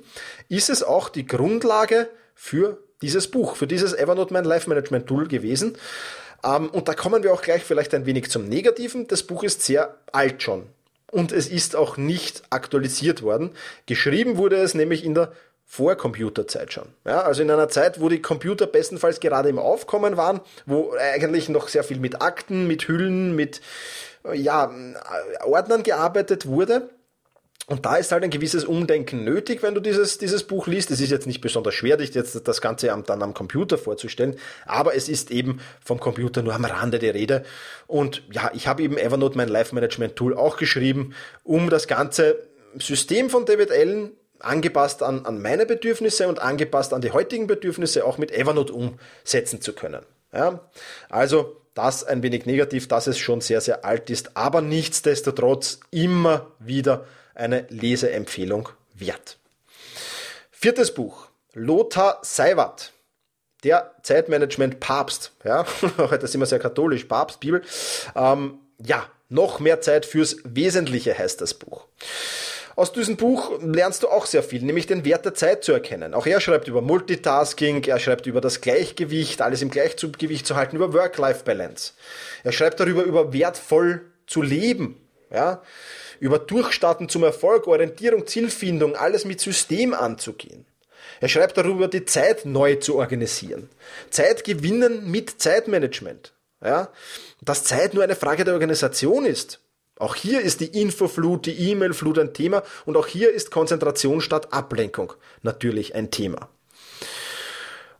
ist 0.50 0.68
es 0.68 0.82
auch 0.82 1.08
die 1.08 1.24
Grundlage 1.24 2.10
für 2.34 2.76
dieses 3.00 3.28
Buch, 3.28 3.56
für 3.56 3.66
dieses 3.66 3.94
Evernote 3.94 4.34
mein 4.34 4.44
Life 4.44 4.68
Management 4.68 5.06
Tool 5.06 5.26
gewesen. 5.26 5.78
Ähm, 6.44 6.68
und 6.68 6.88
da 6.88 6.92
kommen 6.92 7.22
wir 7.22 7.32
auch 7.32 7.40
gleich 7.40 7.62
vielleicht 7.62 7.94
ein 7.94 8.04
wenig 8.04 8.30
zum 8.30 8.46
Negativen. 8.46 9.08
Das 9.08 9.22
Buch 9.22 9.42
ist 9.42 9.62
sehr 9.62 9.96
alt 10.12 10.42
schon. 10.42 10.66
Und 11.10 11.32
es 11.32 11.48
ist 11.48 11.76
auch 11.76 11.96
nicht 11.96 12.42
aktualisiert 12.50 13.22
worden. 13.22 13.52
Geschrieben 13.86 14.36
wurde 14.36 14.56
es 14.56 14.74
nämlich 14.74 15.02
in 15.02 15.14
der 15.14 15.32
vor 15.72 15.96
Computerzeit 15.96 16.70
schon. 16.70 16.84
Ja, 17.06 17.22
also 17.22 17.40
in 17.40 17.50
einer 17.50 17.70
Zeit, 17.70 17.98
wo 17.98 18.10
die 18.10 18.20
Computer 18.20 18.66
bestenfalls 18.66 19.20
gerade 19.20 19.48
im 19.48 19.58
Aufkommen 19.58 20.18
waren, 20.18 20.42
wo 20.66 20.92
eigentlich 21.14 21.48
noch 21.48 21.68
sehr 21.68 21.82
viel 21.82 21.98
mit 21.98 22.20
Akten, 22.20 22.66
mit 22.66 22.88
Hüllen, 22.88 23.34
mit 23.34 23.62
ja, 24.34 24.70
Ordnern 25.46 25.82
gearbeitet 25.82 26.44
wurde. 26.44 26.90
Und 27.68 27.86
da 27.86 27.96
ist 27.96 28.12
halt 28.12 28.22
ein 28.22 28.28
gewisses 28.28 28.66
Umdenken 28.66 29.24
nötig, 29.24 29.62
wenn 29.62 29.74
du 29.74 29.80
dieses, 29.80 30.18
dieses 30.18 30.44
Buch 30.44 30.66
liest. 30.66 30.90
Es 30.90 31.00
ist 31.00 31.08
jetzt 31.08 31.26
nicht 31.26 31.40
besonders 31.40 31.72
schwer, 31.72 31.96
dich 31.96 32.12
jetzt 32.12 32.46
das 32.46 32.60
Ganze 32.60 32.88
dann 33.06 33.22
am 33.22 33.32
Computer 33.32 33.78
vorzustellen, 33.78 34.36
aber 34.66 34.94
es 34.94 35.08
ist 35.08 35.30
eben 35.30 35.60
vom 35.82 35.98
Computer 35.98 36.42
nur 36.42 36.54
am 36.54 36.66
Rande 36.66 36.98
der 36.98 37.14
Rede. 37.14 37.44
Und 37.86 38.24
ja, 38.30 38.50
ich 38.52 38.68
habe 38.68 38.82
eben 38.82 38.98
Evernote, 38.98 39.38
mein 39.38 39.48
Life-Management-Tool, 39.48 40.36
auch 40.36 40.58
geschrieben, 40.58 41.14
um 41.44 41.70
das 41.70 41.88
ganze 41.88 42.46
System 42.78 43.30
von 43.30 43.46
David 43.46 43.70
Allen 43.72 44.10
angepasst 44.44 45.02
an, 45.02 45.26
an 45.26 45.40
meine 45.40 45.66
Bedürfnisse 45.66 46.28
und 46.28 46.40
angepasst 46.40 46.92
an 46.92 47.00
die 47.00 47.12
heutigen 47.12 47.46
Bedürfnisse 47.46 48.04
auch 48.04 48.18
mit 48.18 48.30
Evernote 48.30 48.72
umsetzen 48.72 49.60
zu 49.60 49.72
können. 49.72 50.04
Ja, 50.32 50.60
also 51.08 51.56
das 51.74 52.04
ein 52.04 52.22
wenig 52.22 52.46
negativ, 52.46 52.88
dass 52.88 53.06
es 53.06 53.18
schon 53.18 53.40
sehr, 53.40 53.60
sehr 53.60 53.84
alt 53.84 54.10
ist, 54.10 54.36
aber 54.36 54.60
nichtsdestotrotz 54.60 55.80
immer 55.90 56.50
wieder 56.58 57.06
eine 57.34 57.66
Leseempfehlung 57.68 58.68
wert. 58.94 59.38
Viertes 60.50 60.94
Buch, 60.94 61.28
Lothar 61.54 62.18
Seiwert, 62.22 62.92
der 63.64 63.94
Zeitmanagement-Papst. 64.02 65.32
Ja, 65.44 65.66
heute 65.98 66.26
sind 66.26 66.40
wir 66.40 66.46
sehr 66.46 66.58
katholisch, 66.58 67.04
Papst, 67.04 67.40
Bibel. 67.40 67.62
Ähm, 68.14 68.58
ja, 68.78 69.06
noch 69.28 69.60
mehr 69.60 69.80
Zeit 69.80 70.04
fürs 70.04 70.36
Wesentliche 70.44 71.16
heißt 71.16 71.40
das 71.40 71.54
Buch. 71.54 71.86
Aus 72.74 72.92
diesem 72.92 73.16
Buch 73.16 73.60
lernst 73.60 74.02
du 74.02 74.08
auch 74.08 74.26
sehr 74.26 74.42
viel, 74.42 74.62
nämlich 74.62 74.86
den 74.86 75.04
Wert 75.04 75.24
der 75.24 75.34
Zeit 75.34 75.64
zu 75.64 75.72
erkennen. 75.72 76.14
Auch 76.14 76.26
er 76.26 76.40
schreibt 76.40 76.68
über 76.68 76.80
Multitasking, 76.80 77.84
er 77.84 77.98
schreibt 77.98 78.26
über 78.26 78.40
das 78.40 78.60
Gleichgewicht, 78.60 79.42
alles 79.42 79.62
im 79.62 79.70
Gleichgewicht 79.70 80.46
zu 80.46 80.56
halten, 80.56 80.76
über 80.76 80.92
Work-Life-Balance. 80.92 81.92
Er 82.44 82.52
schreibt 82.52 82.80
darüber, 82.80 83.02
über 83.02 83.32
wertvoll 83.32 84.02
zu 84.26 84.42
leben, 84.42 85.00
ja, 85.30 85.62
über 86.20 86.38
Durchstarten 86.38 87.08
zum 87.08 87.24
Erfolg, 87.24 87.66
Orientierung, 87.66 88.26
Zielfindung, 88.26 88.96
alles 88.96 89.24
mit 89.24 89.40
System 89.40 89.92
anzugehen. 89.92 90.64
Er 91.20 91.28
schreibt 91.28 91.56
darüber, 91.56 91.88
die 91.88 92.04
Zeit 92.04 92.46
neu 92.46 92.76
zu 92.76 92.96
organisieren. 92.96 93.68
Zeit 94.10 94.44
gewinnen 94.44 95.10
mit 95.10 95.40
Zeitmanagement. 95.40 96.32
Ja, 96.64 96.90
dass 97.40 97.64
Zeit 97.64 97.92
nur 97.92 98.04
eine 98.04 98.14
Frage 98.14 98.44
der 98.44 98.54
Organisation 98.54 99.26
ist. 99.26 99.60
Auch 100.02 100.16
hier 100.16 100.40
ist 100.40 100.58
die 100.58 100.80
Infoflut, 100.80 101.46
die 101.46 101.70
E-Mail-Flut 101.70 102.18
ein 102.18 102.34
Thema 102.34 102.64
und 102.86 102.96
auch 102.96 103.06
hier 103.06 103.32
ist 103.32 103.52
Konzentration 103.52 104.20
statt 104.20 104.52
Ablenkung 104.52 105.12
natürlich 105.42 105.94
ein 105.94 106.10
Thema. 106.10 106.48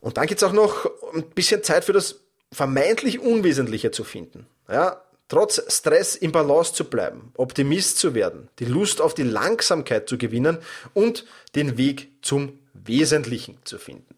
Und 0.01 0.17
dann 0.17 0.27
gibt 0.27 0.41
es 0.41 0.43
auch 0.43 0.51
noch 0.51 0.85
ein 1.13 1.23
bisschen 1.29 1.63
Zeit 1.63 1.85
für 1.85 1.93
das 1.93 2.19
vermeintlich 2.51 3.21
Unwesentliche 3.21 3.91
zu 3.91 4.03
finden. 4.03 4.47
Ja, 4.67 5.01
trotz 5.29 5.63
Stress 5.73 6.17
im 6.17 6.33
Balance 6.33 6.73
zu 6.73 6.83
bleiben, 6.83 7.31
Optimist 7.37 7.99
zu 7.99 8.13
werden, 8.13 8.49
die 8.59 8.65
Lust 8.65 8.99
auf 8.99 9.13
die 9.13 9.23
Langsamkeit 9.23 10.09
zu 10.09 10.17
gewinnen 10.17 10.57
und 10.93 11.25
den 11.55 11.77
Weg 11.77 12.09
zum 12.21 12.59
Wesentlichen 12.73 13.59
zu 13.63 13.77
finden. 13.77 14.13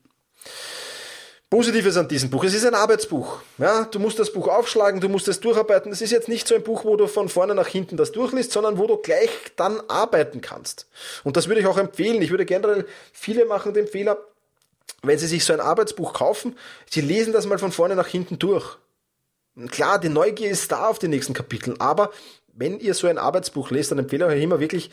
Positives 1.50 1.96
an 1.96 2.08
diesem 2.08 2.32
Buch, 2.32 2.44
es 2.44 2.56
ist 2.56 2.66
ein 2.66 2.74
Arbeitsbuch. 2.74 3.40
Ja, 3.60 3.86
du 3.86 4.00
musst 4.00 4.18
das 4.18 4.34
Buch 4.34 4.48
aufschlagen, 4.48 5.00
du 5.00 5.10
musst 5.10 5.28
es 5.28 5.40
durcharbeiten. 5.40 5.92
Es 5.92 6.02
ist 6.02 6.12
jetzt 6.12 6.28
nicht 6.28 6.48
so 6.48 6.56
ein 6.56 6.64
Buch, 6.64 6.86
wo 6.86 6.96
du 6.96 7.06
von 7.08 7.30
vorne 7.30 7.54
nach 7.54 7.68
hinten 7.68 7.98
das 7.98 8.12
durchliest, 8.12 8.52
sondern 8.52 8.80
wo 8.80 8.88
du 8.88 8.98
gleich 8.98 9.30
dann 9.56 9.80
arbeiten 9.88 10.42
kannst. 10.42 10.88
Und 11.24 11.38
das 11.38 11.48
würde 11.48 11.62
ich 11.62 11.68
auch 11.68 11.78
empfehlen. 11.78 12.22
Ich 12.24 12.32
würde 12.32 12.46
generell, 12.46 12.88
viele 13.14 13.46
machen 13.46 13.76
den 13.76 13.88
Fehler, 13.88 14.18
wenn 15.04 15.20
sie 15.20 15.28
sich 15.28 15.46
so 15.46 15.54
ein 15.54 15.60
Arbeitsbuch 15.60 16.14
kaufen, 16.14 16.58
sie 16.90 17.02
lesen 17.02 17.32
das 17.32 17.46
mal 17.46 17.60
von 17.60 17.72
vorne 17.72 17.96
nach 17.96 18.08
hinten 18.08 18.40
durch. 18.40 18.78
Klar, 19.70 20.00
die 20.00 20.10
Neugier 20.10 20.50
ist 20.50 20.72
da 20.72 20.88
auf 20.88 20.98
die 20.98 21.08
nächsten 21.08 21.34
Kapiteln, 21.34 21.80
aber 21.80 22.12
wenn 22.54 22.80
ihr 22.80 22.96
so 22.96 23.08
ein 23.08 23.20
Arbeitsbuch 23.20 23.70
lest, 23.70 23.92
dann 23.92 24.00
empfehle 24.00 24.26
ich 24.26 24.32
euch 24.32 24.44
immer 24.44 24.60
wirklich, 24.60 24.90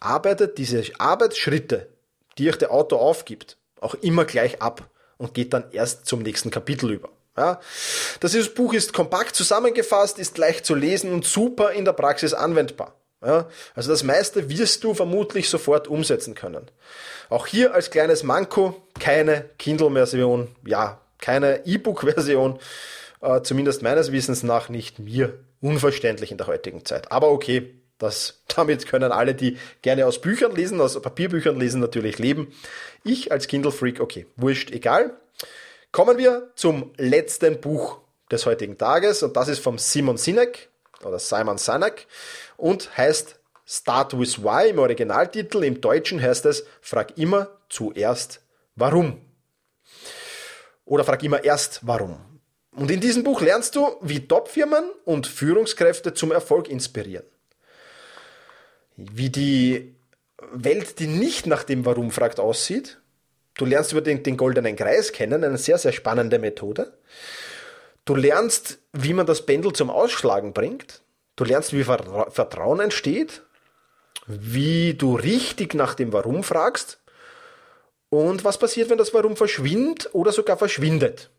arbeitet 0.00 0.58
diese 0.58 0.84
Arbeitsschritte, 0.98 1.88
die 2.36 2.48
euch 2.50 2.58
der 2.58 2.72
Autor 2.72 3.00
aufgibt, 3.00 3.56
auch 3.80 3.94
immer 3.94 4.26
gleich 4.26 4.60
ab 4.60 4.88
und 5.22 5.34
geht 5.34 5.52
dann 5.52 5.64
erst 5.72 6.06
zum 6.06 6.22
nächsten 6.22 6.50
Kapitel 6.50 6.90
über. 6.90 7.08
Ja, 7.36 7.60
das 8.20 8.36
Buch 8.50 8.74
ist 8.74 8.92
kompakt 8.92 9.34
zusammengefasst, 9.34 10.18
ist 10.18 10.36
leicht 10.36 10.66
zu 10.66 10.74
lesen 10.74 11.12
und 11.12 11.24
super 11.24 11.72
in 11.72 11.86
der 11.86 11.94
Praxis 11.94 12.34
anwendbar. 12.34 12.94
Ja, 13.24 13.48
also 13.74 13.90
das 13.90 14.02
meiste 14.02 14.50
wirst 14.50 14.82
du 14.84 14.94
vermutlich 14.94 15.48
sofort 15.48 15.86
umsetzen 15.88 16.34
können. 16.34 16.70
Auch 17.30 17.46
hier 17.46 17.72
als 17.72 17.90
kleines 17.90 18.24
Manko 18.24 18.82
keine 18.98 19.48
Kindle-Version, 19.58 20.48
ja, 20.66 21.00
keine 21.18 21.64
E-Book-Version, 21.64 22.58
äh, 23.22 23.40
zumindest 23.42 23.82
meines 23.82 24.12
Wissens 24.12 24.42
nach 24.42 24.68
nicht 24.68 24.98
mir 24.98 25.38
unverständlich 25.60 26.32
in 26.32 26.38
der 26.38 26.48
heutigen 26.48 26.84
Zeit. 26.84 27.12
Aber 27.12 27.30
okay, 27.30 27.72
das, 28.02 28.42
damit 28.48 28.86
können 28.86 29.12
alle, 29.12 29.34
die 29.34 29.56
gerne 29.80 30.06
aus 30.06 30.20
Büchern 30.20 30.54
lesen, 30.54 30.80
aus 30.80 31.00
Papierbüchern 31.00 31.58
lesen, 31.58 31.80
natürlich 31.80 32.18
leben. 32.18 32.52
Ich 33.04 33.30
als 33.30 33.46
Kindle-Freak, 33.46 34.00
okay, 34.00 34.26
wurscht, 34.36 34.70
egal. 34.72 35.16
Kommen 35.92 36.18
wir 36.18 36.50
zum 36.56 36.92
letzten 36.96 37.60
Buch 37.60 38.00
des 38.30 38.44
heutigen 38.46 38.76
Tages 38.76 39.22
und 39.22 39.36
das 39.36 39.48
ist 39.48 39.60
vom 39.60 39.78
Simon 39.78 40.16
Sinek 40.16 40.70
oder 41.04 41.18
Simon 41.18 41.58
Sinek 41.58 42.06
und 42.56 42.96
heißt 42.96 43.38
Start 43.64 44.18
with 44.18 44.42
Why 44.42 44.70
im 44.70 44.78
Originaltitel. 44.78 45.62
Im 45.62 45.80
Deutschen 45.80 46.20
heißt 46.20 46.46
es 46.46 46.64
Frag 46.80 47.16
immer 47.18 47.48
zuerst 47.68 48.40
warum. 48.74 49.20
Oder 50.84 51.04
frag 51.04 51.22
immer 51.22 51.44
erst 51.44 51.80
warum. 51.82 52.18
Und 52.74 52.90
in 52.90 53.00
diesem 53.00 53.22
Buch 53.22 53.40
lernst 53.40 53.76
du, 53.76 53.96
wie 54.00 54.26
Topfirmen 54.26 54.90
und 55.04 55.26
Führungskräfte 55.26 56.14
zum 56.14 56.32
Erfolg 56.32 56.68
inspirieren 56.68 57.24
wie 58.96 59.30
die 59.30 59.94
Welt, 60.52 60.98
die 60.98 61.06
nicht 61.06 61.46
nach 61.46 61.64
dem 61.64 61.84
Warum 61.84 62.10
fragt, 62.10 62.40
aussieht. 62.40 62.98
Du 63.54 63.64
lernst 63.64 63.92
über 63.92 64.00
den, 64.00 64.22
den 64.22 64.36
goldenen 64.36 64.76
Kreis 64.76 65.12
kennen, 65.12 65.44
eine 65.44 65.58
sehr, 65.58 65.78
sehr 65.78 65.92
spannende 65.92 66.38
Methode. 66.38 66.92
Du 68.04 68.14
lernst, 68.14 68.78
wie 68.92 69.12
man 69.12 69.26
das 69.26 69.46
Pendel 69.46 69.72
zum 69.72 69.90
Ausschlagen 69.90 70.52
bringt. 70.52 71.02
Du 71.36 71.44
lernst, 71.44 71.72
wie 71.72 71.84
Vertrauen 71.84 72.80
entsteht, 72.80 73.42
wie 74.26 74.94
du 74.94 75.14
richtig 75.14 75.74
nach 75.74 75.94
dem 75.94 76.12
Warum 76.12 76.42
fragst 76.42 77.00
und 78.08 78.44
was 78.44 78.58
passiert, 78.58 78.90
wenn 78.90 78.98
das 78.98 79.14
Warum 79.14 79.36
verschwindet 79.36 80.10
oder 80.12 80.32
sogar 80.32 80.56
verschwindet. 80.56 81.30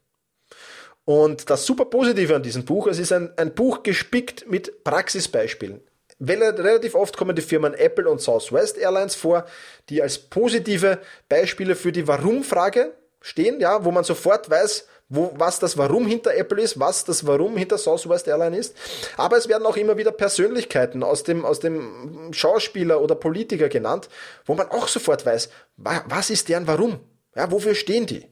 Und 1.05 1.49
das 1.49 1.65
super 1.65 1.85
Positive 1.85 2.35
an 2.35 2.43
diesem 2.43 2.63
Buch, 2.63 2.87
es 2.87 2.97
ist 2.97 3.11
ein, 3.11 3.31
ein 3.37 3.53
Buch 3.53 3.83
gespickt 3.83 4.49
mit 4.49 4.83
Praxisbeispielen 4.83 5.81
relativ 6.19 6.95
oft 6.95 7.17
kommen 7.17 7.35
die 7.35 7.41
Firmen 7.41 7.73
Apple 7.73 8.09
und 8.09 8.21
Southwest 8.21 8.77
Airlines 8.77 9.15
vor, 9.15 9.45
die 9.89 10.01
als 10.01 10.17
positive 10.17 10.99
Beispiele 11.29 11.75
für 11.75 11.91
die 11.91 12.07
Warum-Frage 12.07 12.93
stehen, 13.21 13.59
ja, 13.59 13.83
wo 13.85 13.91
man 13.91 14.03
sofort 14.03 14.49
weiß, 14.49 14.87
wo, 15.09 15.31
was 15.35 15.59
das 15.59 15.77
Warum 15.77 16.07
hinter 16.07 16.35
Apple 16.35 16.61
ist, 16.61 16.79
was 16.79 17.05
das 17.05 17.25
Warum 17.25 17.55
hinter 17.57 17.77
Southwest 17.77 18.27
Airlines 18.27 18.67
ist. 18.67 18.77
Aber 19.17 19.37
es 19.37 19.47
werden 19.47 19.65
auch 19.65 19.77
immer 19.77 19.97
wieder 19.97 20.11
Persönlichkeiten 20.11 21.03
aus 21.03 21.23
dem, 21.23 21.45
aus 21.45 21.59
dem 21.59 22.33
Schauspieler 22.33 23.01
oder 23.01 23.15
Politiker 23.15 23.69
genannt, 23.69 24.09
wo 24.45 24.55
man 24.55 24.69
auch 24.69 24.87
sofort 24.87 25.25
weiß, 25.25 25.49
was 25.77 26.29
ist 26.29 26.49
deren 26.49 26.67
Warum? 26.67 26.99
Ja, 27.35 27.51
wofür 27.51 27.75
stehen 27.75 28.05
die? 28.05 28.25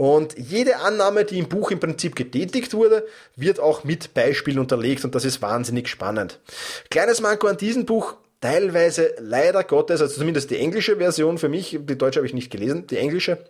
Und 0.00 0.38
jede 0.38 0.78
Annahme, 0.78 1.26
die 1.26 1.38
im 1.38 1.50
Buch 1.50 1.70
im 1.70 1.78
Prinzip 1.78 2.16
getätigt 2.16 2.72
wurde, 2.72 3.06
wird 3.36 3.60
auch 3.60 3.84
mit 3.84 4.14
Beispielen 4.14 4.58
unterlegt 4.58 5.04
und 5.04 5.14
das 5.14 5.26
ist 5.26 5.42
wahnsinnig 5.42 5.88
spannend. 5.88 6.40
Kleines 6.88 7.20
Manko 7.20 7.48
an 7.48 7.58
diesem 7.58 7.84
Buch, 7.84 8.14
teilweise 8.40 9.12
leider 9.18 9.62
Gottes, 9.62 10.00
also 10.00 10.14
zumindest 10.14 10.50
die 10.50 10.56
englische 10.56 10.96
Version 10.96 11.36
für 11.36 11.50
mich, 11.50 11.78
die 11.82 11.98
deutsche 11.98 12.20
habe 12.20 12.26
ich 12.26 12.32
nicht 12.32 12.50
gelesen, 12.50 12.86
die 12.86 12.96
englische, 12.96 13.44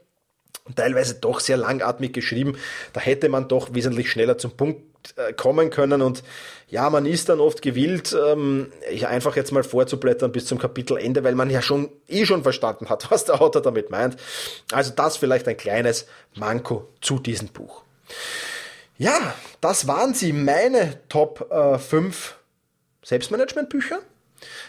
teilweise 0.75 1.15
doch 1.15 1.39
sehr 1.39 1.57
langatmig 1.57 2.13
geschrieben. 2.13 2.59
Da 2.95 3.01
hätte 3.01 3.29
man 3.29 3.47
doch 3.47 3.73
wesentlich 3.73 4.11
schneller 4.11 4.37
zum 4.37 4.51
Punkt 4.57 4.83
kommen 5.37 5.71
können 5.71 6.03
und 6.03 6.23
ja, 6.69 6.89
man 6.89 7.05
ist 7.05 7.29
dann 7.29 7.41
oft 7.41 7.63
gewillt, 7.63 8.17
ähm, 8.27 8.73
einfach 9.05 9.35
jetzt 9.37 9.51
mal 9.51 9.65
vorzublättern 9.65 10.31
bis 10.31 10.47
zum 10.47 10.59
Kapitelende, 10.59 11.25
weil 11.25 11.35
man 11.35 11.51
ja 11.51 11.63
schon 11.63 11.91
eh 12.09 12.25
schon 12.27 12.43
verstanden 12.43 12.89
hat, 12.89 13.11
was 13.11 13.25
der 13.25 13.41
Autor 13.41 13.63
damit 13.63 13.91
meint. 13.91 14.17
Also 14.73 14.93
das 14.95 15.17
vielleicht 15.17 15.49
ein 15.49 15.57
kleines 15.57 16.07
Manko 16.37 16.89
zu 17.01 17.19
diesem 17.19 17.49
Buch. 17.49 17.83
Ja, 18.99 19.35
das 19.61 19.87
waren 19.87 20.15
sie, 20.15 20.33
meine 20.33 21.01
Top 21.09 21.51
äh, 21.51 21.79
5 21.79 22.37
Selbstmanagement-Bücher. 23.03 24.01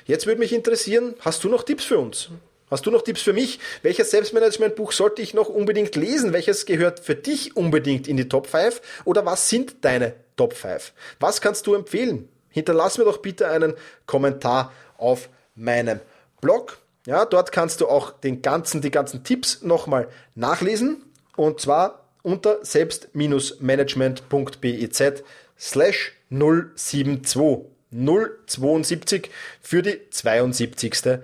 Jetzt 0.05 0.25
würde 0.25 0.39
mich 0.39 0.53
interessieren, 0.53 1.15
hast 1.19 1.43
du 1.43 1.49
noch 1.49 1.63
Tipps 1.63 1.83
für 1.83 1.99
uns? 1.99 2.29
Hast 2.71 2.85
du 2.85 2.91
noch 2.91 3.01
Tipps 3.01 3.21
für 3.21 3.33
mich? 3.33 3.59
Welches 3.81 4.11
Selbstmanagement-Buch 4.11 4.93
sollte 4.93 5.21
ich 5.21 5.33
noch 5.33 5.49
unbedingt 5.49 5.97
lesen? 5.97 6.31
Welches 6.31 6.65
gehört 6.65 7.01
für 7.01 7.15
dich 7.15 7.57
unbedingt 7.57 8.07
in 8.07 8.15
die 8.15 8.29
Top 8.29 8.47
5? 8.47 8.81
Oder 9.03 9.25
was 9.25 9.49
sind 9.49 9.83
deine 9.83 10.13
Top 10.37 10.53
5? 10.53 10.93
Was 11.19 11.41
kannst 11.41 11.67
du 11.67 11.75
empfehlen? 11.75 12.29
Hinterlass 12.49 12.97
mir 12.97 13.03
doch 13.03 13.17
bitte 13.17 13.49
einen 13.49 13.73
Kommentar 14.05 14.71
auf 14.97 15.27
meinem 15.53 15.99
Blog. 16.39 16.77
Ja, 17.05 17.25
dort 17.25 17.51
kannst 17.51 17.81
du 17.81 17.89
auch 17.89 18.11
den 18.11 18.41
ganzen, 18.41 18.79
die 18.79 18.91
ganzen 18.91 19.25
Tipps 19.25 19.63
nochmal 19.63 20.07
nachlesen. 20.35 21.03
Und 21.35 21.59
zwar 21.59 22.05
unter 22.21 22.63
selbst-management.biz 22.63 25.23
slash 25.59 26.13
072 26.29 27.65
072 27.91 29.29
für 29.59 29.81
die 29.81 30.09
72. 30.09 31.19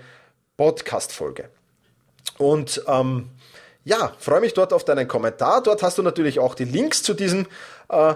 Podcast-Folge. 0.57 1.49
Und 2.37 2.83
ähm, 2.87 3.29
ja, 3.85 4.13
freue 4.19 4.41
mich 4.41 4.53
dort 4.53 4.73
auf 4.73 4.83
deinen 4.83 5.07
Kommentar. 5.07 5.63
Dort 5.63 5.81
hast 5.81 5.97
du 5.97 6.03
natürlich 6.03 6.39
auch 6.39 6.55
die 6.55 6.65
Links 6.65 7.03
zu 7.03 7.13
diesen 7.13 7.47
äh, 7.89 8.11
äh, 8.11 8.15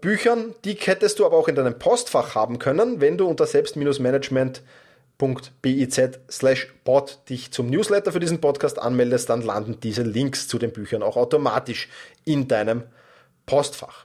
Büchern. 0.00 0.54
Die 0.64 0.74
hättest 0.74 1.18
du 1.18 1.26
aber 1.26 1.38
auch 1.38 1.48
in 1.48 1.54
deinem 1.54 1.78
Postfach 1.78 2.34
haben 2.34 2.58
können, 2.58 3.00
wenn 3.00 3.16
du 3.16 3.26
unter 3.26 3.46
selbst-management.biz 3.46 6.00
slash 6.30 6.74
bot 6.84 7.20
dich 7.30 7.52
zum 7.52 7.70
Newsletter 7.70 8.12
für 8.12 8.20
diesen 8.20 8.42
Podcast 8.42 8.78
anmeldest, 8.78 9.30
dann 9.30 9.40
landen 9.40 9.80
diese 9.80 10.02
Links 10.02 10.46
zu 10.46 10.58
den 10.58 10.72
Büchern 10.72 11.02
auch 11.02 11.16
automatisch 11.16 11.88
in 12.24 12.48
deinem 12.48 12.82
Postfach. 13.46 14.04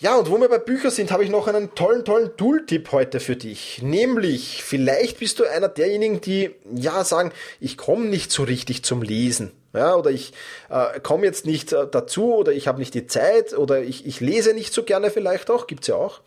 Ja, 0.00 0.16
und 0.16 0.30
wo 0.30 0.40
wir 0.40 0.48
bei 0.48 0.58
Büchern 0.58 0.92
sind, 0.92 1.10
habe 1.10 1.24
ich 1.24 1.30
noch 1.30 1.48
einen 1.48 1.74
tollen, 1.74 2.04
tollen 2.04 2.36
Tooltip 2.36 2.92
heute 2.92 3.18
für 3.18 3.34
dich. 3.34 3.82
Nämlich, 3.82 4.62
vielleicht 4.62 5.18
bist 5.18 5.40
du 5.40 5.44
einer 5.44 5.66
derjenigen, 5.66 6.20
die 6.20 6.54
ja 6.72 7.02
sagen, 7.02 7.32
ich 7.58 7.76
komme 7.76 8.04
nicht 8.04 8.30
so 8.30 8.44
richtig 8.44 8.84
zum 8.84 9.02
Lesen. 9.02 9.50
Ja, 9.72 9.96
oder 9.96 10.10
ich 10.10 10.34
äh, 10.70 11.00
komme 11.00 11.26
jetzt 11.26 11.46
nicht 11.46 11.72
äh, 11.72 11.88
dazu 11.90 12.36
oder 12.36 12.52
ich 12.52 12.68
habe 12.68 12.78
nicht 12.78 12.94
die 12.94 13.08
Zeit 13.08 13.58
oder 13.58 13.82
ich, 13.82 14.06
ich 14.06 14.20
lese 14.20 14.54
nicht 14.54 14.72
so 14.72 14.84
gerne 14.84 15.10
vielleicht 15.10 15.50
auch, 15.50 15.66
gibt's 15.66 15.88
ja 15.88 15.96
auch. 15.96 16.20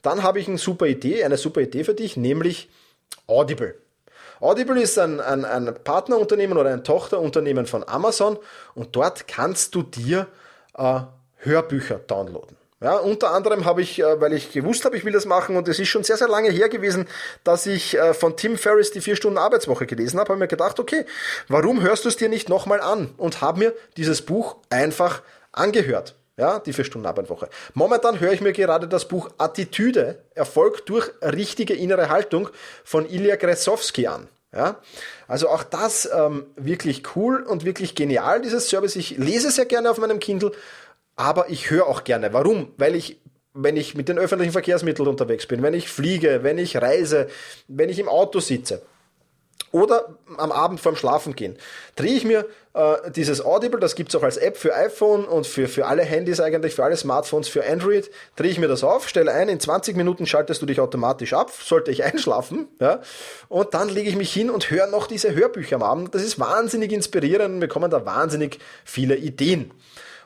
Dann 0.00 0.22
habe 0.22 0.40
ich 0.40 0.48
eine 0.48 0.56
super 0.56 0.86
Idee, 0.86 1.22
eine 1.22 1.36
super 1.36 1.60
Idee 1.60 1.84
für 1.84 1.94
dich, 1.94 2.16
nämlich 2.16 2.70
Audible. 3.26 3.74
Audible 4.40 4.80
ist 4.80 4.98
ein, 4.98 5.20
ein, 5.20 5.44
ein 5.44 5.74
Partnerunternehmen 5.84 6.56
oder 6.56 6.70
ein 6.70 6.82
Tochterunternehmen 6.82 7.66
von 7.66 7.86
Amazon 7.86 8.38
und 8.74 8.96
dort 8.96 9.28
kannst 9.28 9.74
du 9.74 9.82
dir 9.82 10.28
äh, 10.78 11.00
Hörbücher 11.36 11.98
downloaden. 11.98 12.57
Ja, 12.80 12.96
unter 12.96 13.32
anderem 13.32 13.64
habe 13.64 13.82
ich, 13.82 13.98
äh, 13.98 14.20
weil 14.20 14.32
ich 14.32 14.52
gewusst 14.52 14.84
habe, 14.84 14.96
ich 14.96 15.04
will 15.04 15.12
das 15.12 15.26
machen 15.26 15.56
und 15.56 15.66
es 15.66 15.80
ist 15.80 15.88
schon 15.88 16.04
sehr, 16.04 16.16
sehr 16.16 16.28
lange 16.28 16.50
her 16.50 16.68
gewesen, 16.68 17.08
dass 17.42 17.66
ich 17.66 17.98
äh, 17.98 18.14
von 18.14 18.36
Tim 18.36 18.56
Ferriss 18.56 18.92
die 18.92 19.00
vier 19.00 19.16
Stunden 19.16 19.36
Arbeitswoche 19.36 19.84
gelesen 19.84 20.20
habe, 20.20 20.28
habe 20.28 20.38
mir 20.38 20.46
gedacht, 20.46 20.78
okay, 20.78 21.04
warum 21.48 21.82
hörst 21.82 22.04
du 22.04 22.08
es 22.08 22.16
dir 22.16 22.28
nicht 22.28 22.48
nochmal 22.48 22.80
an? 22.80 23.12
Und 23.16 23.40
habe 23.40 23.58
mir 23.58 23.74
dieses 23.96 24.22
Buch 24.22 24.56
einfach 24.70 25.22
angehört. 25.50 26.14
Ja, 26.36 26.60
die 26.60 26.72
vier 26.72 26.84
Stunden 26.84 27.08
Arbeitswoche. 27.08 27.48
Momentan 27.74 28.20
höre 28.20 28.32
ich 28.32 28.40
mir 28.40 28.52
gerade 28.52 28.86
das 28.86 29.08
Buch 29.08 29.28
Attitüde, 29.38 30.22
Erfolg 30.36 30.86
durch 30.86 31.10
richtige 31.20 31.74
innere 31.74 32.10
Haltung 32.10 32.48
von 32.84 33.10
Ilya 33.10 33.34
Gresowski 33.34 34.06
an. 34.06 34.28
Ja, 34.54 34.76
also 35.26 35.48
auch 35.48 35.64
das 35.64 36.08
ähm, 36.10 36.46
wirklich 36.54 37.02
cool 37.16 37.42
und 37.42 37.64
wirklich 37.64 37.96
genial, 37.96 38.40
dieses 38.40 38.70
Service. 38.70 38.94
Ich 38.94 39.18
lese 39.18 39.50
sehr 39.50 39.66
gerne 39.66 39.90
auf 39.90 39.98
meinem 39.98 40.20
Kindle 40.20 40.52
aber 41.18 41.50
ich 41.50 41.70
höre 41.70 41.86
auch 41.86 42.04
gerne. 42.04 42.32
Warum? 42.32 42.72
Weil 42.78 42.94
ich 42.94 43.20
wenn 43.60 43.76
ich 43.76 43.96
mit 43.96 44.08
den 44.08 44.18
öffentlichen 44.18 44.52
Verkehrsmitteln 44.52 45.08
unterwegs 45.08 45.46
bin, 45.46 45.62
wenn 45.62 45.74
ich 45.74 45.88
fliege, 45.88 46.44
wenn 46.44 46.58
ich 46.58 46.76
reise, 46.76 47.26
wenn 47.66 47.88
ich 47.88 47.98
im 47.98 48.08
Auto 48.08 48.38
sitze 48.38 48.82
oder 49.72 50.16
am 50.36 50.52
Abend 50.52 50.78
vorm 50.78 50.94
Schlafen 50.94 51.34
gehen, 51.34 51.56
drehe 51.96 52.14
ich 52.14 52.24
mir 52.24 52.46
äh, 52.74 53.10
dieses 53.10 53.44
Audible, 53.44 53.80
das 53.80 53.96
gibt's 53.96 54.14
auch 54.14 54.22
als 54.22 54.36
App 54.36 54.56
für 54.56 54.76
iPhone 54.76 55.24
und 55.24 55.44
für, 55.44 55.66
für 55.66 55.86
alle 55.86 56.02
Handys 56.04 56.38
eigentlich, 56.38 56.74
für 56.74 56.84
alle 56.84 56.96
Smartphones, 56.96 57.48
für 57.48 57.66
Android, 57.66 58.08
drehe 58.36 58.50
ich 58.50 58.60
mir 58.60 58.68
das 58.68 58.84
auf, 58.84 59.08
stelle 59.08 59.32
ein, 59.32 59.48
in 59.48 59.58
20 59.58 59.96
Minuten 59.96 60.24
schaltest 60.24 60.62
du 60.62 60.66
dich 60.66 60.78
automatisch 60.78 61.32
ab, 61.32 61.50
sollte 61.50 61.90
ich 61.90 62.04
einschlafen, 62.04 62.68
ja, 62.80 63.00
und 63.48 63.74
dann 63.74 63.88
lege 63.88 64.08
ich 64.08 64.16
mich 64.16 64.32
hin 64.32 64.50
und 64.50 64.70
höre 64.70 64.86
noch 64.86 65.08
diese 65.08 65.34
Hörbücher 65.34 65.76
am 65.76 65.82
Abend. 65.82 66.14
Das 66.14 66.22
ist 66.22 66.38
wahnsinnig 66.38 66.92
inspirierend 66.92 67.56
und 67.56 67.60
wir 67.60 67.68
kommen 67.68 67.90
da 67.90 68.06
wahnsinnig 68.06 68.60
viele 68.84 69.16
Ideen. 69.16 69.72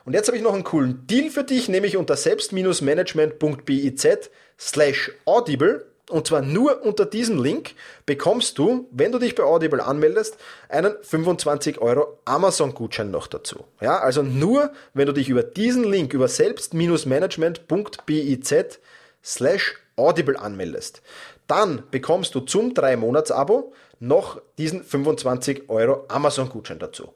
Und 0.05 0.13
jetzt 0.13 0.27
habe 0.27 0.37
ich 0.37 0.43
noch 0.43 0.53
einen 0.53 0.63
coolen 0.63 1.05
Deal 1.07 1.29
für 1.29 1.43
dich, 1.43 1.67
nämlich 1.69 1.97
unter 1.97 2.15
selbst-management.biz 2.15 4.29
slash 4.59 5.11
audible. 5.25 5.87
Und 6.09 6.27
zwar 6.27 6.41
nur 6.41 6.85
unter 6.85 7.05
diesem 7.05 7.41
Link 7.41 7.75
bekommst 8.05 8.57
du, 8.57 8.89
wenn 8.91 9.13
du 9.13 9.19
dich 9.19 9.35
bei 9.35 9.43
Audible 9.43 9.81
anmeldest, 9.83 10.35
einen 10.67 10.95
25 11.01 11.79
Euro 11.79 12.19
Amazon-Gutschein 12.25 13.09
noch 13.09 13.27
dazu. 13.27 13.63
Ja, 13.79 13.99
also 13.99 14.21
nur, 14.21 14.73
wenn 14.93 15.07
du 15.07 15.13
dich 15.13 15.29
über 15.29 15.43
diesen 15.43 15.85
Link, 15.85 16.13
über 16.13 16.27
selbst-management.biz 16.27 18.79
slash 19.23 19.77
audible 19.95 20.37
anmeldest. 20.37 21.01
Dann 21.47 21.83
bekommst 21.89 22.35
du 22.35 22.41
zum 22.41 22.73
3-Monats-Abo 22.73 23.71
noch 24.03 24.41
diesen 24.57 24.83
25 24.83 25.69
Euro 25.69 26.03
Amazon-Gutschein 26.09 26.77
dazu. 26.77 27.13